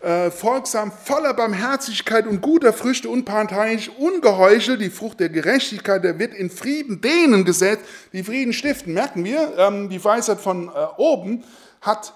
äh, 0.00 0.30
folgsam, 0.30 0.92
voller 0.92 1.34
Barmherzigkeit 1.34 2.26
und 2.26 2.40
guter 2.40 2.72
Früchte, 2.72 3.08
unparteiisch, 3.08 3.90
ungeheuchelt, 3.98 4.80
die 4.80 4.90
Frucht 4.90 5.20
der 5.20 5.28
Gerechtigkeit, 5.28 6.02
der 6.04 6.18
wird 6.18 6.32
in 6.34 6.50
Frieden 6.50 7.00
denen 7.00 7.44
gesetzt, 7.44 7.84
die 8.12 8.22
Frieden 8.22 8.52
stiften. 8.52 8.94
Merken 8.94 9.24
wir, 9.24 9.58
ähm, 9.58 9.90
die 9.90 10.02
Weisheit 10.02 10.40
von 10.40 10.68
äh, 10.68 10.86
oben 10.96 11.44
hat 11.82 12.14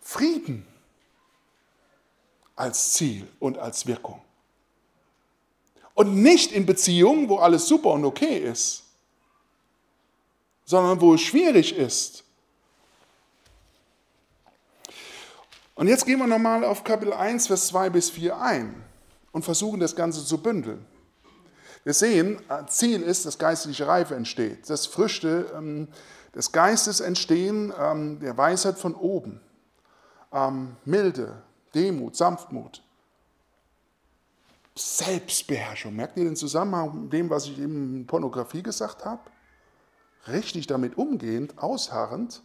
Frieden 0.00 0.66
als 2.56 2.94
Ziel 2.94 3.26
und 3.38 3.58
als 3.58 3.86
Wirkung. 3.86 4.20
Und 5.94 6.22
nicht 6.22 6.52
in 6.52 6.64
Beziehungen, 6.64 7.28
wo 7.28 7.36
alles 7.36 7.68
super 7.68 7.90
und 7.90 8.04
okay 8.04 8.38
ist, 8.38 8.84
sondern 10.64 11.00
wo 11.00 11.14
es 11.14 11.20
schwierig 11.20 11.76
ist, 11.76 12.24
Und 15.80 15.88
jetzt 15.88 16.04
gehen 16.04 16.18
wir 16.18 16.26
nochmal 16.26 16.62
auf 16.62 16.84
Kapitel 16.84 17.14
1, 17.14 17.46
Vers 17.46 17.68
2 17.68 17.88
bis 17.88 18.10
4 18.10 18.38
ein 18.38 18.84
und 19.32 19.46
versuchen 19.46 19.80
das 19.80 19.96
Ganze 19.96 20.22
zu 20.22 20.36
bündeln. 20.36 20.84
Wir 21.84 21.94
sehen, 21.94 22.38
äh, 22.50 22.66
Ziel 22.66 23.00
ist, 23.00 23.24
dass 23.24 23.38
geistliche 23.38 23.86
Reife 23.86 24.14
entsteht, 24.14 24.68
dass 24.68 24.84
Früchte 24.84 25.50
ähm, 25.56 25.88
des 26.34 26.52
Geistes 26.52 27.00
entstehen, 27.00 27.72
ähm, 27.80 28.20
der 28.20 28.36
Weisheit 28.36 28.76
von 28.76 28.94
oben, 28.94 29.40
ähm, 30.34 30.76
Milde, 30.84 31.42
Demut, 31.74 32.14
Sanftmut, 32.14 32.82
Selbstbeherrschung. 34.76 35.96
Merkt 35.96 36.18
ihr 36.18 36.24
den 36.24 36.36
Zusammenhang 36.36 37.04
mit 37.04 37.12
dem, 37.14 37.30
was 37.30 37.46
ich 37.46 37.58
eben 37.58 37.96
in 37.96 38.06
Pornografie 38.06 38.62
gesagt 38.62 39.06
habe? 39.06 39.22
Richtig 40.28 40.66
damit 40.66 40.98
umgehend, 40.98 41.56
ausharrend, 41.56 42.42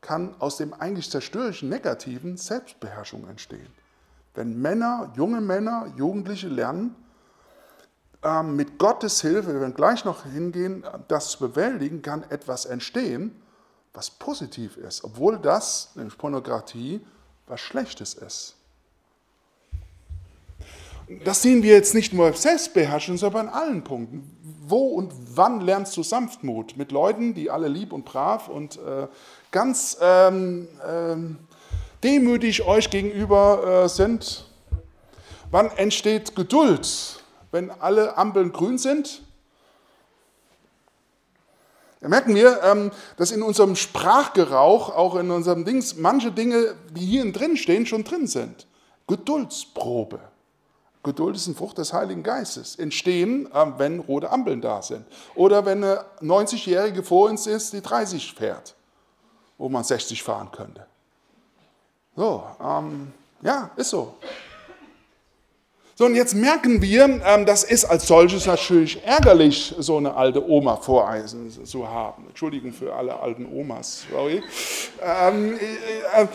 kann 0.00 0.34
aus 0.38 0.56
dem 0.56 0.72
eigentlich 0.72 1.10
zerstörerischen 1.10 1.68
Negativen 1.68 2.36
Selbstbeherrschung 2.36 3.28
entstehen. 3.28 3.68
Wenn 4.34 4.60
Männer, 4.60 5.12
junge 5.16 5.40
Männer, 5.40 5.92
Jugendliche 5.96 6.48
lernen, 6.48 6.94
ähm, 8.22 8.56
mit 8.56 8.78
Gottes 8.78 9.20
Hilfe, 9.20 9.52
wir 9.52 9.60
werden 9.60 9.74
gleich 9.74 10.04
noch 10.04 10.24
hingehen, 10.24 10.84
das 11.08 11.30
zu 11.30 11.38
bewältigen, 11.40 12.02
kann 12.02 12.24
etwas 12.30 12.64
entstehen, 12.64 13.40
was 13.92 14.10
positiv 14.10 14.76
ist, 14.76 15.04
obwohl 15.04 15.38
das, 15.38 15.90
nämlich 15.94 16.16
Pornografie, 16.16 17.00
was 17.46 17.60
Schlechtes 17.60 18.14
ist. 18.14 18.56
Das 21.24 21.42
sehen 21.42 21.64
wir 21.64 21.74
jetzt 21.74 21.92
nicht 21.92 22.12
nur 22.12 22.30
bei 22.30 22.36
Selbstbeherrschung, 22.36 23.16
sondern 23.16 23.48
an 23.48 23.54
allen 23.54 23.84
Punkten. 23.84 24.30
Wo 24.62 24.90
und 24.90 25.12
wann 25.34 25.60
lernst 25.60 25.96
du 25.96 26.04
Sanftmut? 26.04 26.76
Mit 26.76 26.92
Leuten, 26.92 27.34
die 27.34 27.50
alle 27.50 27.66
lieb 27.66 27.92
und 27.92 28.04
brav 28.04 28.48
und 28.48 28.76
äh, 28.76 29.08
ganz 29.50 29.96
ähm, 30.00 30.68
ähm, 30.86 31.38
demütig 32.02 32.64
euch 32.64 32.90
gegenüber 32.90 33.84
äh, 33.84 33.88
sind? 33.88 34.46
Wann 35.50 35.70
entsteht 35.72 36.36
Geduld, 36.36 37.22
wenn 37.50 37.70
alle 37.70 38.16
Ampeln 38.16 38.52
grün 38.52 38.78
sind? 38.78 39.22
Da 42.00 42.08
merken 42.08 42.34
wir, 42.34 42.62
ähm, 42.62 42.92
dass 43.16 43.30
in 43.30 43.42
unserem 43.42 43.76
Sprachgerauch, 43.76 44.90
auch 44.96 45.16
in 45.16 45.30
unserem 45.30 45.64
Dings, 45.64 45.96
manche 45.96 46.32
Dinge, 46.32 46.74
die 46.94 47.04
hier 47.04 47.30
drin 47.32 47.56
stehen, 47.56 47.84
schon 47.84 48.04
drin 48.04 48.26
sind. 48.26 48.66
Geduldsprobe. 49.06 50.20
Geduld 51.02 51.34
ist 51.34 51.46
ein 51.46 51.54
Frucht 51.54 51.78
des 51.78 51.92
Heiligen 51.92 52.22
Geistes. 52.22 52.76
Entstehen, 52.76 53.48
ähm, 53.54 53.74
wenn 53.76 54.00
rote 54.00 54.30
Ampeln 54.30 54.60
da 54.60 54.80
sind. 54.82 55.04
Oder 55.34 55.66
wenn 55.66 55.82
eine 55.82 56.04
90-Jährige 56.22 57.02
vor 57.02 57.28
uns 57.28 57.46
ist, 57.46 57.72
die 57.72 57.82
30 57.82 58.34
fährt 58.34 58.74
wo 59.60 59.68
man 59.68 59.84
60 59.84 60.22
fahren 60.22 60.50
könnte. 60.50 60.86
So, 62.16 62.46
ähm, 62.64 63.12
ja, 63.42 63.70
ist 63.76 63.90
so. 63.90 64.16
So, 66.00 66.06
und 66.06 66.14
jetzt 66.14 66.34
merken 66.34 66.80
wir, 66.80 67.20
ähm, 67.26 67.44
das 67.44 67.62
ist 67.62 67.84
als 67.84 68.06
solches 68.06 68.46
natürlich 68.46 69.04
ärgerlich, 69.04 69.74
so 69.80 69.98
eine 69.98 70.16
alte 70.16 70.42
Oma 70.48 70.76
voreisen 70.76 71.52
zu 71.66 71.86
haben. 71.86 72.24
Entschuldigung 72.26 72.72
für 72.72 72.94
alle 72.94 73.20
alten 73.20 73.44
Omas, 73.44 74.04
sorry. 74.10 74.42
Ähm, 75.02 75.58
äh, 75.58 76.22
äh, 76.22 76.26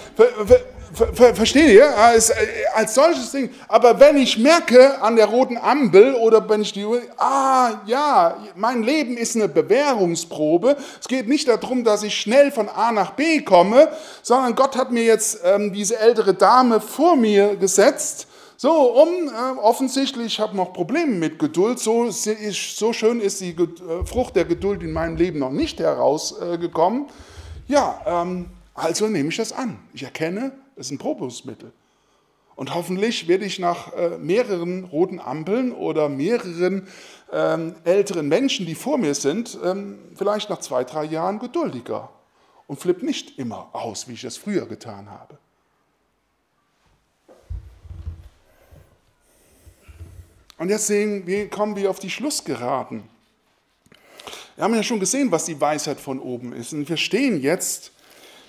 ver, 0.93 1.13
ver, 1.15 1.33
versteht 1.33 1.71
ihr? 1.71 1.97
Als, 1.97 2.29
äh, 2.29 2.35
als 2.75 2.93
solches 2.93 3.31
Ding. 3.31 3.49
Aber 3.67 3.99
wenn 3.99 4.17
ich 4.17 4.37
merke 4.37 5.01
an 5.01 5.15
der 5.15 5.25
roten 5.25 5.57
Ampel 5.57 6.13
oder 6.13 6.47
wenn 6.47 6.61
ich 6.61 6.71
die, 6.71 6.85
ah 7.17 7.81
ja, 7.87 8.37
mein 8.55 8.83
Leben 8.83 9.17
ist 9.17 9.35
eine 9.35 9.47
Bewährungsprobe. 9.47 10.77
Es 11.01 11.07
geht 11.07 11.27
nicht 11.27 11.47
darum, 11.47 11.83
dass 11.83 12.03
ich 12.03 12.13
schnell 12.15 12.51
von 12.51 12.69
A 12.69 12.91
nach 12.91 13.13
B 13.13 13.41
komme, 13.41 13.87
sondern 14.21 14.53
Gott 14.53 14.77
hat 14.77 14.91
mir 14.91 15.05
jetzt 15.05 15.39
ähm, 15.43 15.73
diese 15.73 15.97
ältere 15.97 16.35
Dame 16.35 16.79
vor 16.79 17.15
mir 17.15 17.55
gesetzt 17.55 18.27
so, 18.57 18.71
um 18.71 19.27
äh, 19.27 19.59
offensichtlich, 19.59 20.27
ich 20.27 20.39
habe 20.39 20.55
noch 20.55 20.71
Probleme 20.73 21.13
mit 21.13 21.39
Geduld, 21.39 21.79
so, 21.79 22.05
ist, 22.05 22.77
so 22.77 22.93
schön 22.93 23.19
ist 23.19 23.41
die 23.41 23.51
äh, 23.51 24.05
Frucht 24.05 24.35
der 24.35 24.45
Geduld 24.45 24.81
in 24.81 24.93
meinem 24.93 25.17
Leben 25.17 25.39
noch 25.39 25.51
nicht 25.51 25.79
herausgekommen. 25.79 27.07
Äh, 27.07 27.73
ja, 27.73 28.01
ähm, 28.05 28.47
also 28.73 29.07
nehme 29.07 29.29
ich 29.29 29.37
das 29.37 29.51
an. 29.51 29.79
Ich 29.93 30.03
erkenne, 30.03 30.53
es 30.75 30.87
ist 30.87 30.91
ein 30.91 30.97
Probusmittel. 30.97 31.71
Und 32.55 32.73
hoffentlich 32.73 33.27
werde 33.27 33.43
ich 33.43 33.59
nach 33.59 33.91
äh, 33.93 34.17
mehreren 34.17 34.85
roten 34.85 35.19
Ampeln 35.19 35.73
oder 35.73 36.07
mehreren 36.07 36.87
ähm, 37.31 37.75
älteren 37.83 38.29
Menschen, 38.29 38.65
die 38.65 38.75
vor 38.75 38.97
mir 38.97 39.13
sind, 39.13 39.57
ähm, 39.63 39.99
vielleicht 40.15 40.49
nach 40.49 40.59
zwei, 40.59 40.85
drei 40.85 41.03
Jahren 41.03 41.39
geduldiger 41.39 42.09
und 42.67 42.79
flipp 42.79 43.03
nicht 43.03 43.37
immer 43.37 43.69
aus, 43.73 44.07
wie 44.07 44.13
ich 44.13 44.23
es 44.23 44.37
früher 44.37 44.65
getan 44.67 45.09
habe. 45.11 45.37
Und 50.57 50.69
jetzt 50.69 50.87
sehen 50.87 51.27
wir, 51.27 51.49
kommen 51.49 51.75
wir 51.75 51.89
auf 51.89 51.99
die 51.99 52.09
Schlussgeraden. 52.09 53.03
Wir 54.55 54.63
haben 54.63 54.73
ja 54.73 54.83
schon 54.83 54.99
gesehen, 54.99 55.31
was 55.31 55.45
die 55.45 55.59
Weisheit 55.59 55.99
von 55.99 56.19
oben 56.19 56.53
ist. 56.53 56.73
Und 56.73 56.87
wir 56.87 56.97
stehen 56.97 57.41
jetzt 57.41 57.91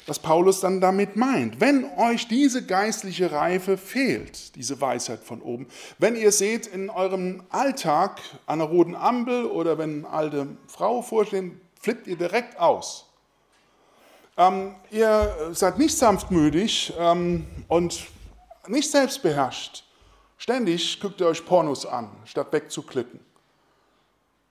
was 0.07 0.21
Paulus 0.21 0.61
dann 0.61 0.81
damit 0.81 1.17
meint. 1.17 1.61
Wenn 1.61 1.85
euch 1.97 2.29
diese 2.29 2.65
geistliche 2.65 3.33
Reife 3.33 3.77
fehlt, 3.77 4.55
diese 4.55 4.81
Weisheit 4.81 5.21
von 5.21 5.43
oben, 5.43 5.67
wenn 5.99 6.15
ihr 6.15 6.33
seht 6.33 6.67
in 6.67 6.91
eurem 6.91 7.43
Alltag 7.51 8.21
an 8.47 8.61
einer 8.61 8.71
roten 8.71 8.95
Ampel 8.95 9.47
oder 9.47 9.79
wenn 9.79 10.05
eine 10.05 10.11
alte 10.11 10.47
Frau 10.69 11.03
vorstehen, 11.03 11.61
flippt 11.81 12.07
ihr 12.07 12.17
direkt 12.17 12.59
aus. 12.59 13.07
Ähm, 14.37 14.75
ihr 14.91 15.51
seid 15.53 15.79
nicht 15.79 15.97
sanftmütig 15.97 16.93
ähm, 16.99 17.47
und 17.69 18.07
nicht 18.69 18.91
selbstbeherrscht. 18.91 19.86
Ständig 20.39 21.01
guckt 21.01 21.21
ihr 21.21 21.27
euch 21.27 21.45
Pornos 21.45 21.87
an, 21.87 22.11
statt 22.25 22.53
wegzuklicken. 22.53 23.21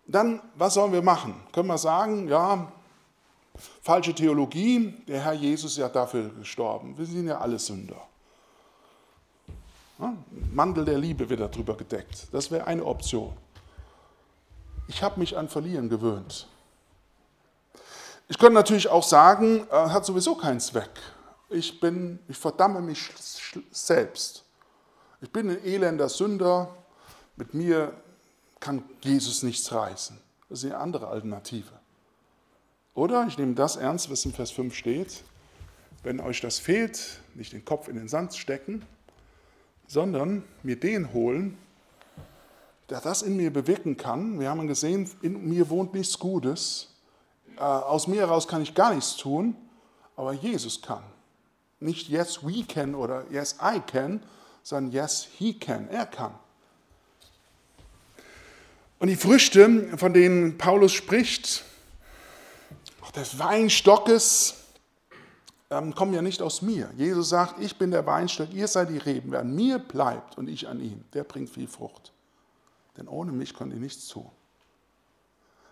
Dann, 0.07 0.41
was 0.55 0.75
sollen 0.75 0.93
wir 0.93 1.01
machen? 1.01 1.35
Können 1.51 1.67
wir 1.67 1.77
sagen, 1.77 2.27
ja, 2.27 2.71
falsche 3.81 4.13
Theologie, 4.13 4.93
der 5.07 5.21
Herr 5.21 5.33
Jesus 5.33 5.71
ist 5.71 5.77
ja 5.77 5.89
dafür 5.89 6.29
gestorben. 6.29 6.97
Wir 6.97 7.05
sind 7.05 7.27
ja 7.27 7.39
alle 7.39 7.57
Sünder. 7.57 8.01
Ja, 9.99 10.13
Mandel 10.53 10.85
der 10.85 10.97
Liebe 10.97 11.29
wird 11.29 11.39
darüber 11.39 11.75
gedeckt. 11.75 12.27
Das 12.31 12.51
wäre 12.51 12.67
eine 12.67 12.85
Option. 12.85 13.35
Ich 14.87 15.01
habe 15.01 15.19
mich 15.19 15.37
an 15.37 15.47
Verlieren 15.47 15.89
gewöhnt. 15.89 16.47
Ich 18.27 18.37
könnte 18.37 18.55
natürlich 18.55 18.87
auch 18.87 19.03
sagen, 19.03 19.67
äh, 19.71 19.89
hat 19.89 20.05
sowieso 20.05 20.35
keinen 20.35 20.59
Zweck. 20.59 20.89
Ich, 21.49 21.79
bin, 21.79 22.19
ich 22.27 22.37
verdamme 22.37 22.81
mich 22.81 23.09
selbst. 23.71 24.44
Ich 25.25 25.31
bin 25.31 25.49
ein 25.49 25.65
elender 25.65 26.07
Sünder. 26.07 26.69
Mit 27.35 27.55
mir 27.55 27.95
kann 28.59 28.83
Jesus 29.01 29.41
nichts 29.41 29.71
reißen. 29.71 30.19
Das 30.49 30.59
ist 30.59 30.65
eine 30.65 30.77
andere 30.77 31.07
Alternative. 31.07 31.71
Oder 32.93 33.25
ich 33.27 33.35
nehme 33.39 33.55
das 33.55 33.75
ernst, 33.75 34.11
was 34.11 34.23
im 34.25 34.33
Vers 34.33 34.51
5 34.51 34.75
steht. 34.75 35.23
Wenn 36.03 36.19
euch 36.19 36.41
das 36.41 36.59
fehlt, 36.59 37.21
nicht 37.33 37.53
den 37.53 37.65
Kopf 37.65 37.87
in 37.87 37.95
den 37.95 38.07
Sand 38.07 38.35
stecken, 38.35 38.85
sondern 39.87 40.43
mir 40.61 40.79
den 40.79 41.11
holen, 41.11 41.57
der 42.91 43.01
das 43.01 43.23
in 43.23 43.35
mir 43.35 43.51
bewirken 43.51 43.97
kann. 43.97 44.39
Wir 44.39 44.51
haben 44.51 44.67
gesehen, 44.67 45.09
in 45.23 45.49
mir 45.49 45.71
wohnt 45.71 45.95
nichts 45.95 46.19
Gutes. 46.19 46.93
Äh, 47.57 47.61
aus 47.61 48.05
mir 48.05 48.21
heraus 48.21 48.47
kann 48.47 48.61
ich 48.61 48.75
gar 48.75 48.93
nichts 48.93 49.17
tun, 49.17 49.55
aber 50.15 50.33
Jesus 50.33 50.83
kann. 50.83 51.01
Nicht 51.79 52.09
yes 52.09 52.45
we 52.45 52.63
can 52.63 52.93
oder 52.93 53.25
yes 53.31 53.55
I 53.59 53.79
can, 53.79 54.21
sondern 54.65 54.91
yes 54.91 55.27
he 55.37 55.53
can. 55.53 55.87
Er 55.89 56.07
kann. 56.07 56.33
Und 58.97 59.09
die 59.09 59.15
Früchte, 59.15 59.95
von 59.95 60.11
denen 60.13 60.57
Paulus 60.57 60.91
spricht, 60.91 61.63
des 63.15 63.37
Weinstockes, 63.37 64.55
ähm, 65.69 65.93
kommen 65.93 66.13
ja 66.13 66.21
nicht 66.21 66.41
aus 66.41 66.63
mir. 66.63 66.89
Jesus 66.97 67.29
sagt, 67.29 67.61
ich 67.61 67.77
bin 67.77 67.91
der 67.91 68.05
Weinstock, 68.05 68.51
ihr 68.53 68.67
seid 68.67 68.89
die 68.89 68.97
Reben. 68.97 69.31
Wer 69.31 69.41
an 69.41 69.55
mir 69.55 69.77
bleibt 69.77 70.37
und 70.37 70.49
ich 70.49 70.67
an 70.67 70.81
ihm, 70.81 71.05
der 71.13 71.23
bringt 71.23 71.49
viel 71.49 71.67
Frucht. 71.67 72.11
Denn 72.97 73.07
ohne 73.07 73.31
mich 73.31 73.53
könnt 73.53 73.71
ihr 73.71 73.79
nichts 73.79 74.07
tun. 74.07 74.29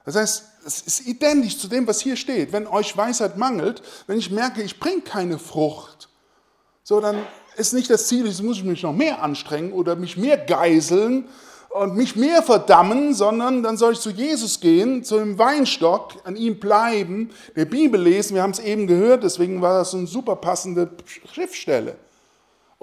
Das 0.06 0.16
heißt, 0.16 0.44
es 0.66 0.82
ist 0.82 1.08
identisch 1.08 1.58
zu 1.58 1.68
dem, 1.68 1.88
was 1.88 2.00
hier 2.00 2.16
steht. 2.16 2.52
Wenn 2.52 2.68
euch 2.68 2.96
Weisheit 2.96 3.38
mangelt, 3.38 3.82
wenn 4.06 4.20
ich 4.20 4.30
merke, 4.30 4.62
ich 4.62 4.80
bringe 4.80 5.02
keine 5.02 5.40
Frucht, 5.40 6.10
so 6.84 7.02
dann 7.02 7.26
ist 7.56 7.74
nicht 7.74 7.90
das 7.90 8.08
Ziel, 8.08 8.26
jetzt 8.26 8.42
muss 8.42 8.58
ich 8.58 8.64
mich 8.64 8.84
noch 8.84 8.94
mehr 8.94 9.22
anstrengen 9.22 9.74
oder 9.74 9.96
mich 9.96 10.18
mehr 10.18 10.38
geiseln 10.38 11.26
und 11.70 11.96
mich 11.96 12.16
mehr 12.16 12.44
verdammen, 12.44 13.14
sondern 13.14 13.64
dann 13.64 13.78
soll 13.78 13.94
ich 13.94 14.00
zu 14.00 14.12
Jesus 14.12 14.60
gehen, 14.60 15.04
zu 15.04 15.18
dem 15.18 15.40
Weinstock, 15.40 16.14
an 16.24 16.36
ihm 16.36 16.60
bleiben, 16.60 17.32
der 17.56 17.66
Bibel 17.66 18.00
lesen. 18.02 18.36
Wir 18.36 18.44
haben 18.44 18.52
es 18.52 18.60
eben 18.60 18.88
gehört, 18.88 19.24
deswegen 19.24 19.62
war 19.62 19.80
das 19.80 19.94
eine 19.94 20.08
super 20.08 20.36
passende 20.36 20.90
Schriftstelle 21.34 21.96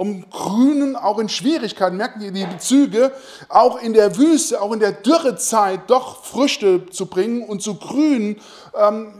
um 0.00 0.30
Grünen 0.30 0.96
auch 0.96 1.18
in 1.18 1.28
Schwierigkeiten, 1.28 1.98
merken 1.98 2.22
ihr 2.22 2.32
die 2.32 2.46
Bezüge, 2.46 3.12
auch 3.50 3.82
in 3.82 3.92
der 3.92 4.16
Wüste, 4.16 4.62
auch 4.62 4.72
in 4.72 4.80
der 4.80 4.92
Dürrezeit 4.92 5.90
doch 5.90 6.24
Früchte 6.24 6.86
zu 6.86 7.04
bringen 7.04 7.42
und 7.42 7.60
zu 7.60 7.74
grünen. 7.74 8.40
Ähm, 8.74 9.12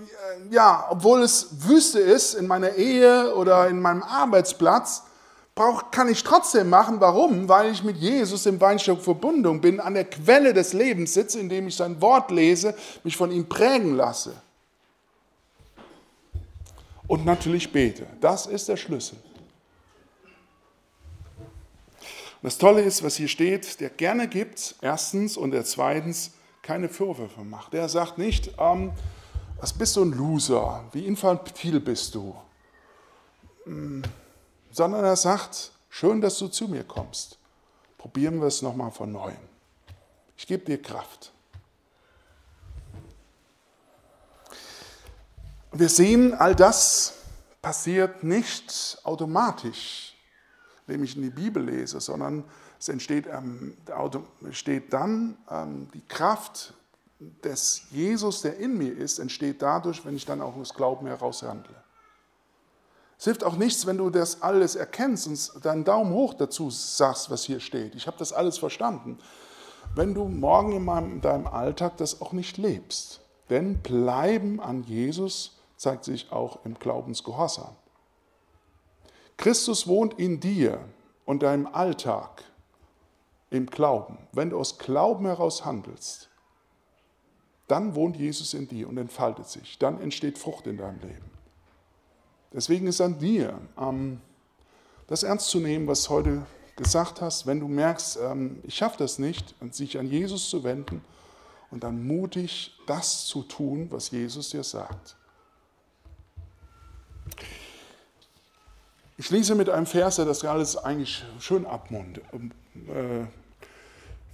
ja, 0.50 0.86
obwohl 0.88 1.20
es 1.20 1.48
Wüste 1.68 2.00
ist 2.00 2.32
in 2.32 2.46
meiner 2.46 2.76
Ehe 2.76 3.34
oder 3.34 3.68
in 3.68 3.82
meinem 3.82 4.02
Arbeitsplatz, 4.02 5.02
brauch, 5.60 5.90
kann 5.90 6.08
ich 6.08 6.24
trotzdem 6.24 6.70
machen. 6.70 7.00
Warum? 7.00 7.48
Weil 7.48 7.70
ich 7.70 7.82
mit 7.82 7.98
Jesus 7.98 8.46
im 8.46 8.60
Weinstock 8.60 9.02
verbunden 9.02 9.60
bin, 9.60 9.78
an 9.78 9.92
der 9.92 10.06
Quelle 10.06 10.54
des 10.54 10.72
Lebens 10.72 11.12
sitze, 11.12 11.38
indem 11.38 11.68
ich 11.68 11.76
sein 11.76 12.00
Wort 12.00 12.30
lese, 12.30 12.74
mich 13.04 13.16
von 13.16 13.30
ihm 13.30 13.46
prägen 13.46 13.94
lasse. 13.94 14.34
Und 17.06 17.26
natürlich 17.26 17.70
bete. 17.70 18.06
Das 18.20 18.46
ist 18.46 18.68
der 18.68 18.76
Schlüssel. 18.76 19.18
das 22.42 22.56
Tolle 22.56 22.80
ist, 22.80 23.02
was 23.02 23.16
hier 23.16 23.28
steht, 23.28 23.80
der 23.80 23.90
gerne 23.90 24.26
gibt, 24.28 24.76
erstens, 24.80 25.36
und 25.36 25.50
der 25.50 25.66
zweitens 25.66 26.30
keine 26.62 26.88
Vorwürfe 26.88 27.42
macht. 27.42 27.74
Der 27.74 27.86
sagt 27.90 28.16
nicht, 28.16 28.52
ähm, 28.58 28.92
was 29.58 29.74
bist 29.74 29.94
du 29.96 30.04
ein 30.04 30.12
Loser, 30.12 30.84
wie 30.92 31.04
infantil 31.04 31.80
bist 31.80 32.14
du, 32.14 32.34
hm, 33.64 34.02
sondern 34.70 35.04
er 35.04 35.16
sagt, 35.16 35.72
schön, 35.88 36.20
dass 36.20 36.38
du 36.38 36.48
zu 36.48 36.68
mir 36.68 36.84
kommst. 36.84 37.38
Probieren 37.98 38.40
wir 38.40 38.46
es 38.46 38.62
nochmal 38.62 38.90
von 38.90 39.12
neuem. 39.12 39.36
Ich 40.36 40.46
gebe 40.46 40.64
dir 40.64 40.80
Kraft. 40.80 41.32
Wir 45.72 45.88
sehen, 45.88 46.34
all 46.34 46.54
das 46.54 47.14
passiert 47.62 48.24
nicht 48.24 48.98
automatisch 49.04 50.10
indem 50.90 51.04
ich 51.04 51.16
in 51.16 51.22
die 51.22 51.30
Bibel 51.30 51.62
lese, 51.62 52.00
sondern 52.00 52.44
es 52.78 52.88
entsteht, 52.88 53.26
ähm, 53.26 53.76
entsteht 54.44 54.92
dann 54.92 55.36
ähm, 55.48 55.88
die 55.94 56.06
Kraft 56.08 56.74
des 57.44 57.82
Jesus, 57.90 58.42
der 58.42 58.56
in 58.56 58.76
mir 58.76 58.96
ist, 58.96 59.20
entsteht 59.20 59.62
dadurch, 59.62 60.04
wenn 60.04 60.16
ich 60.16 60.24
dann 60.24 60.40
auch 60.40 60.56
aus 60.56 60.74
Glauben 60.74 61.06
heraus 61.06 61.42
handle. 61.42 61.76
Es 63.20 63.24
hilft 63.24 63.44
auch 63.44 63.56
nichts, 63.56 63.84
wenn 63.84 63.98
du 63.98 64.08
das 64.08 64.40
alles 64.40 64.76
erkennst 64.76 65.54
und 65.54 65.66
deinen 65.66 65.84
Daumen 65.84 66.14
hoch 66.14 66.32
dazu 66.32 66.70
sagst, 66.70 67.30
was 67.30 67.44
hier 67.44 67.60
steht. 67.60 67.94
Ich 67.94 68.06
habe 68.06 68.16
das 68.16 68.32
alles 68.32 68.56
verstanden. 68.56 69.18
Wenn 69.94 70.14
du 70.14 70.24
morgen 70.24 70.72
in, 70.72 70.82
meinem, 70.82 71.12
in 71.12 71.20
deinem 71.20 71.46
Alltag 71.46 71.98
das 71.98 72.22
auch 72.22 72.32
nicht 72.32 72.56
lebst. 72.56 73.20
Denn 73.50 73.82
Bleiben 73.82 74.58
an 74.58 74.84
Jesus 74.84 75.58
zeigt 75.76 76.04
sich 76.04 76.32
auch 76.32 76.64
im 76.64 76.78
Glaubensgehorsam. 76.78 77.76
Christus 79.36 79.86
wohnt 79.86 80.18
in 80.18 80.40
dir 80.40 80.78
und 81.26 81.42
deinem 81.42 81.66
Alltag 81.66 82.42
im 83.50 83.66
Glauben. 83.66 84.16
Wenn 84.32 84.48
du 84.48 84.58
aus 84.58 84.78
Glauben 84.78 85.26
heraus 85.26 85.66
handelst, 85.66 86.30
dann 87.68 87.94
wohnt 87.94 88.16
Jesus 88.16 88.54
in 88.54 88.66
dir 88.66 88.88
und 88.88 88.96
entfaltet 88.96 89.46
sich. 89.46 89.78
Dann 89.78 90.00
entsteht 90.00 90.38
Frucht 90.38 90.66
in 90.66 90.78
deinem 90.78 91.00
Leben. 91.00 91.29
Deswegen 92.52 92.86
ist 92.86 93.00
an 93.00 93.18
dir, 93.18 93.58
ähm, 93.78 94.20
das 95.06 95.22
ernst 95.22 95.48
zu 95.48 95.60
nehmen, 95.60 95.86
was 95.86 96.08
heute 96.08 96.46
gesagt 96.76 97.20
hast, 97.20 97.46
wenn 97.46 97.60
du 97.60 97.68
merkst, 97.68 98.18
ähm, 98.22 98.60
ich 98.64 98.74
schaffe 98.74 98.98
das 98.98 99.18
nicht, 99.18 99.54
sich 99.70 99.98
an 99.98 100.06
Jesus 100.06 100.50
zu 100.50 100.64
wenden 100.64 101.02
und 101.70 101.84
dann 101.84 102.06
mutig 102.06 102.72
das 102.86 103.26
zu 103.26 103.42
tun, 103.42 103.88
was 103.90 104.10
Jesus 104.10 104.50
dir 104.50 104.64
sagt. 104.64 105.16
Ich 109.18 109.30
lese 109.30 109.54
mit 109.54 109.68
einem 109.68 109.86
Vers, 109.86 110.16
der 110.16 110.24
das 110.24 110.44
alles 110.44 110.76
eigentlich 110.76 111.22
schön 111.38 111.66
abmundet. 111.66 112.24
Äh, 112.32 113.26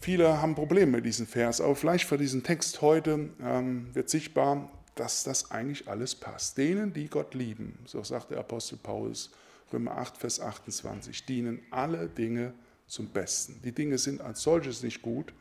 viele 0.01 0.41
haben 0.41 0.55
Probleme 0.55 0.93
mit 0.93 1.05
diesem 1.05 1.27
Vers, 1.27 1.61
aber 1.61 1.75
vielleicht 1.75 2.05
für 2.05 2.17
diesen 2.17 2.45
Text 2.45 2.81
heute 2.83 3.31
ähm, 3.43 3.93
wird 3.95 4.09
sichtbar, 4.09 4.71
dass 4.97 5.23
das 5.23 5.51
eigentlich 5.51 5.89
alles 5.89 6.15
passt. 6.15 6.59
Denen, 6.59 6.93
die 6.93 7.09
Gott 7.09 7.35
lieben, 7.35 7.79
so 7.87 8.03
sagt 8.03 8.31
der 8.31 8.39
Apostel 8.39 8.79
Paulus, 8.79 9.31
Römer 9.73 9.99
8, 9.99 10.17
Vers 10.17 10.41
28, 10.41 11.25
dienen 11.27 11.61
alle 11.71 12.09
Dinge 12.09 12.55
zum 12.87 13.09
Besten. 13.09 13.61
Die 13.63 13.73
Dinge 13.73 13.99
sind 13.99 14.21
als 14.21 14.43
solches 14.43 14.83
nicht 14.83 15.03
gut, 15.03 15.33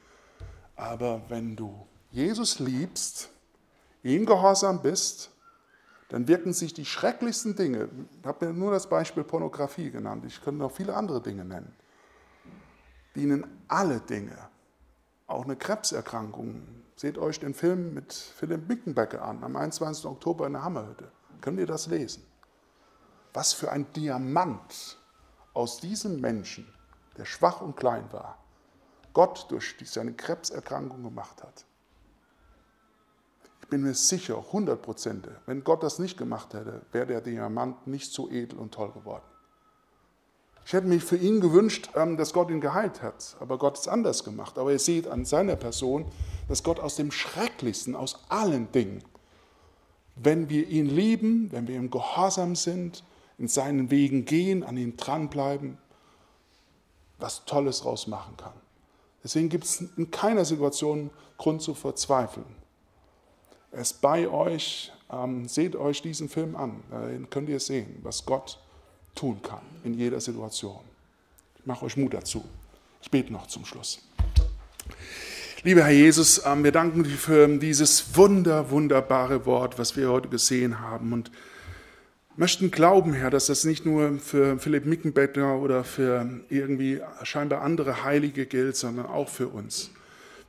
aber 0.76 1.22
wenn 1.30 1.56
du 1.56 1.88
Jesus 2.12 2.60
liebst, 2.60 3.30
ihm 4.04 4.26
gehorsam 4.26 4.82
bist, 4.82 5.32
dann 6.10 6.28
wirken 6.28 6.54
sich 6.54 6.74
die 6.74 6.86
schrecklichsten 6.86 7.56
Dinge, 7.56 7.90
ich 8.20 8.28
habe 8.28 8.48
mir 8.48 8.54
nur 8.54 8.72
das 8.72 8.88
Beispiel 8.90 9.24
Pornografie 9.24 9.90
genannt, 9.90 10.26
ich 10.28 10.42
könnte 10.42 10.60
noch 10.60 10.72
viele 10.72 10.96
andere 10.96 11.22
Dinge 11.22 11.46
nennen, 11.46 11.74
dienen 13.16 13.46
alle 13.68 14.00
Dinge, 14.02 14.38
auch 15.28 15.46
eine 15.46 15.56
Krebserkrankung. 15.56 16.62
Seht 16.96 17.18
euch 17.18 17.40
den 17.40 17.54
Film 17.54 17.94
mit 17.94 18.14
Philipp 18.14 18.70
Mickenbecker 18.70 19.22
an, 19.22 19.44
am 19.44 19.56
21. 19.58 20.06
Oktober 20.06 20.48
in 20.48 20.54
der 20.54 20.64
Hammerhütte. 20.64 21.12
Könnt 21.42 21.60
ihr 21.60 21.66
das 21.66 21.88
lesen? 21.88 22.26
Was 23.34 23.52
für 23.52 23.70
ein 23.72 23.92
Diamant 23.94 24.98
aus 25.54 25.82
diesem 25.82 26.22
Menschen, 26.22 26.74
der 27.18 27.26
schwach 27.26 27.60
und 27.60 27.76
klein 27.76 28.12
war, 28.14 28.38
Gott 29.12 29.48
durch 29.50 29.76
seine 29.84 30.14
Krebserkrankung 30.14 31.04
gemacht 31.04 31.44
hat. 31.44 31.66
Ich 33.62 33.68
bin 33.68 33.82
mir 33.82 33.94
sicher, 33.94 34.38
100 34.38 34.82
Prozent, 34.82 35.28
wenn 35.48 35.64
Gott 35.64 35.84
das 35.84 36.00
nicht 36.00 36.18
gemacht 36.18 36.54
hätte, 36.54 36.82
wäre 36.92 37.08
der 37.08 37.22
Diamant 37.22 37.88
nicht 37.88 38.14
so 38.14 38.30
edel 38.30 38.60
und 38.60 38.74
toll 38.74 38.92
geworden. 38.92 39.26
Ich 40.66 40.74
hätte 40.74 40.88
mich 40.88 41.04
für 41.04 41.16
ihn 41.16 41.42
gewünscht, 41.42 41.92
ähm, 41.96 42.18
dass 42.18 42.34
Gott 42.34 42.50
ihn 42.50 42.60
geheilt 42.60 43.04
hat, 43.04 43.38
aber 43.40 43.60
Gott 43.60 43.78
ist 43.78 43.88
anders 43.88 44.24
gemacht. 44.24 44.58
Aber 44.58 44.72
ihr 44.72 44.80
seht 44.80 45.08
an 45.08 45.24
seiner 45.24 45.56
Person, 45.56 46.06
dass 46.48 46.64
Gott 46.64 46.80
aus 46.80 46.96
dem 46.96 47.12
Schrecklichsten, 47.12 47.96
aus 47.96 48.26
allen 48.30 48.72
Dingen, 48.72 49.04
wenn 50.16 50.50
wir 50.50 50.68
ihn 50.68 50.88
lieben, 50.88 51.52
wenn 51.52 51.68
wir 51.68 51.76
ihm 51.76 51.92
gehorsam 51.92 52.56
sind, 52.56 53.04
in 53.38 53.48
seinen 53.48 53.92
Wegen 53.92 54.26
gehen, 54.26 54.64
an 54.64 54.76
ihm 54.76 54.98
dranbleiben, 54.98 55.78
was 57.20 57.46
Tolles 57.46 57.86
rausmachen 57.86 58.36
kann. 58.38 58.54
Deswegen 59.24 59.50
gibt 59.50 59.66
es 59.66 59.82
in 59.98 60.10
keiner 60.10 60.46
Situation 60.46 61.12
Grund 61.38 61.62
zu 61.62 61.76
verzweifeln. 61.76 62.46
Er 63.72 63.82
ist 63.82 64.02
bei 64.02 64.28
euch, 64.28 64.92
ähm, 65.12 65.48
seht 65.48 65.76
euch 65.76 66.02
diesen 66.02 66.28
Film 66.28 66.56
an, 66.56 66.82
dann 66.90 67.30
könnt 67.30 67.50
ihr 67.50 67.60
sehen, 67.60 68.00
was 68.02 68.26
Gott 68.26 68.60
tun 69.16 69.42
kann 69.42 69.62
in 69.84 69.94
jeder 69.98 70.20
Situation. 70.20 70.80
Ich 71.60 71.66
mache 71.66 71.86
euch 71.86 71.98
Mut 71.98 72.14
dazu. 72.14 72.44
Ich 73.02 73.10
bete 73.10 73.32
noch 73.32 73.48
zum 73.48 73.66
Schluss. 73.66 74.00
Lieber 75.64 75.84
Herr 75.84 75.92
Jesus, 75.92 76.42
ähm, 76.46 76.64
wir 76.64 76.72
danken 76.72 77.04
dir 77.04 77.18
für 77.18 77.48
dieses 77.48 78.16
wunder, 78.16 78.70
wunderbare 78.70 79.48
Wort, 79.48 79.80
was 79.80 79.98
wir 79.98 80.10
heute 80.10 80.30
gesehen 80.30 80.80
haben 80.80 81.12
und 81.12 81.32
möchten 82.36 82.70
glauben, 82.70 83.14
Herr, 83.14 83.32
dass 83.32 83.48
das 83.48 83.64
nicht 83.64 83.86
nur 83.86 84.20
für 84.20 84.60
Philipp 84.60 84.86
Mickenbettner 84.86 85.58
oder 85.58 85.84
für 85.84 86.42
irgendwie 86.50 87.02
scheinbar 87.24 87.62
andere 87.62 88.04
Heilige 88.04 88.46
gilt, 88.46 88.76
sondern 88.76 89.08
auch 89.08 89.30
für 89.30 89.48
uns. 89.48 89.90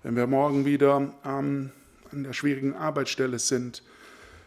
Wenn 0.03 0.17
wir 0.17 0.27
morgen 0.27 0.67
wieder 0.67 1.13
ähm, 1.25 1.71
an 2.13 2.25
der 2.25 2.33
schwierigen 2.33 2.75
Arbeitsstelle 2.75 3.39
sind, 3.39 3.83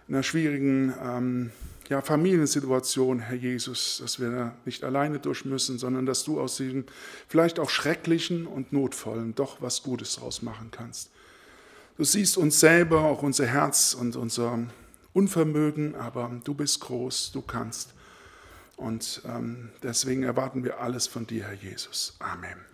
in 0.07 0.15
einer 0.15 0.23
schwierigen 0.23 0.93
ähm, 1.03 1.51
ja, 1.89 2.01
Familiensituation, 2.01 3.19
Herr 3.19 3.35
Jesus, 3.35 3.97
dass 4.01 4.19
wir 4.19 4.29
da 4.29 4.55
nicht 4.63 4.83
alleine 4.83 5.19
durch 5.19 5.43
müssen, 5.43 5.79
sondern 5.79 6.05
dass 6.05 6.23
du 6.23 6.39
aus 6.39 6.57
diesem 6.57 6.85
vielleicht 7.27 7.59
auch 7.59 7.69
schrecklichen 7.69 8.45
und 8.45 8.71
notvollen 8.71 9.33
doch 9.33 9.61
was 9.61 9.81
Gutes 9.81 10.15
draus 10.15 10.43
machen 10.43 10.69
kannst. 10.71 11.09
Du 11.97 12.03
siehst 12.03 12.37
uns 12.37 12.59
selber, 12.59 13.01
auch 13.01 13.23
unser 13.23 13.47
Herz 13.47 13.93
und 13.93 14.15
unser 14.15 14.59
Unvermögen, 15.13 15.95
aber 15.95 16.31
du 16.43 16.53
bist 16.53 16.79
groß, 16.81 17.31
du 17.33 17.41
kannst. 17.41 17.93
Und 18.77 19.21
ähm, 19.25 19.69
deswegen 19.83 20.23
erwarten 20.23 20.63
wir 20.63 20.79
alles 20.79 21.07
von 21.07 21.27
dir, 21.27 21.45
Herr 21.45 21.55
Jesus. 21.55 22.15
Amen. 22.19 22.68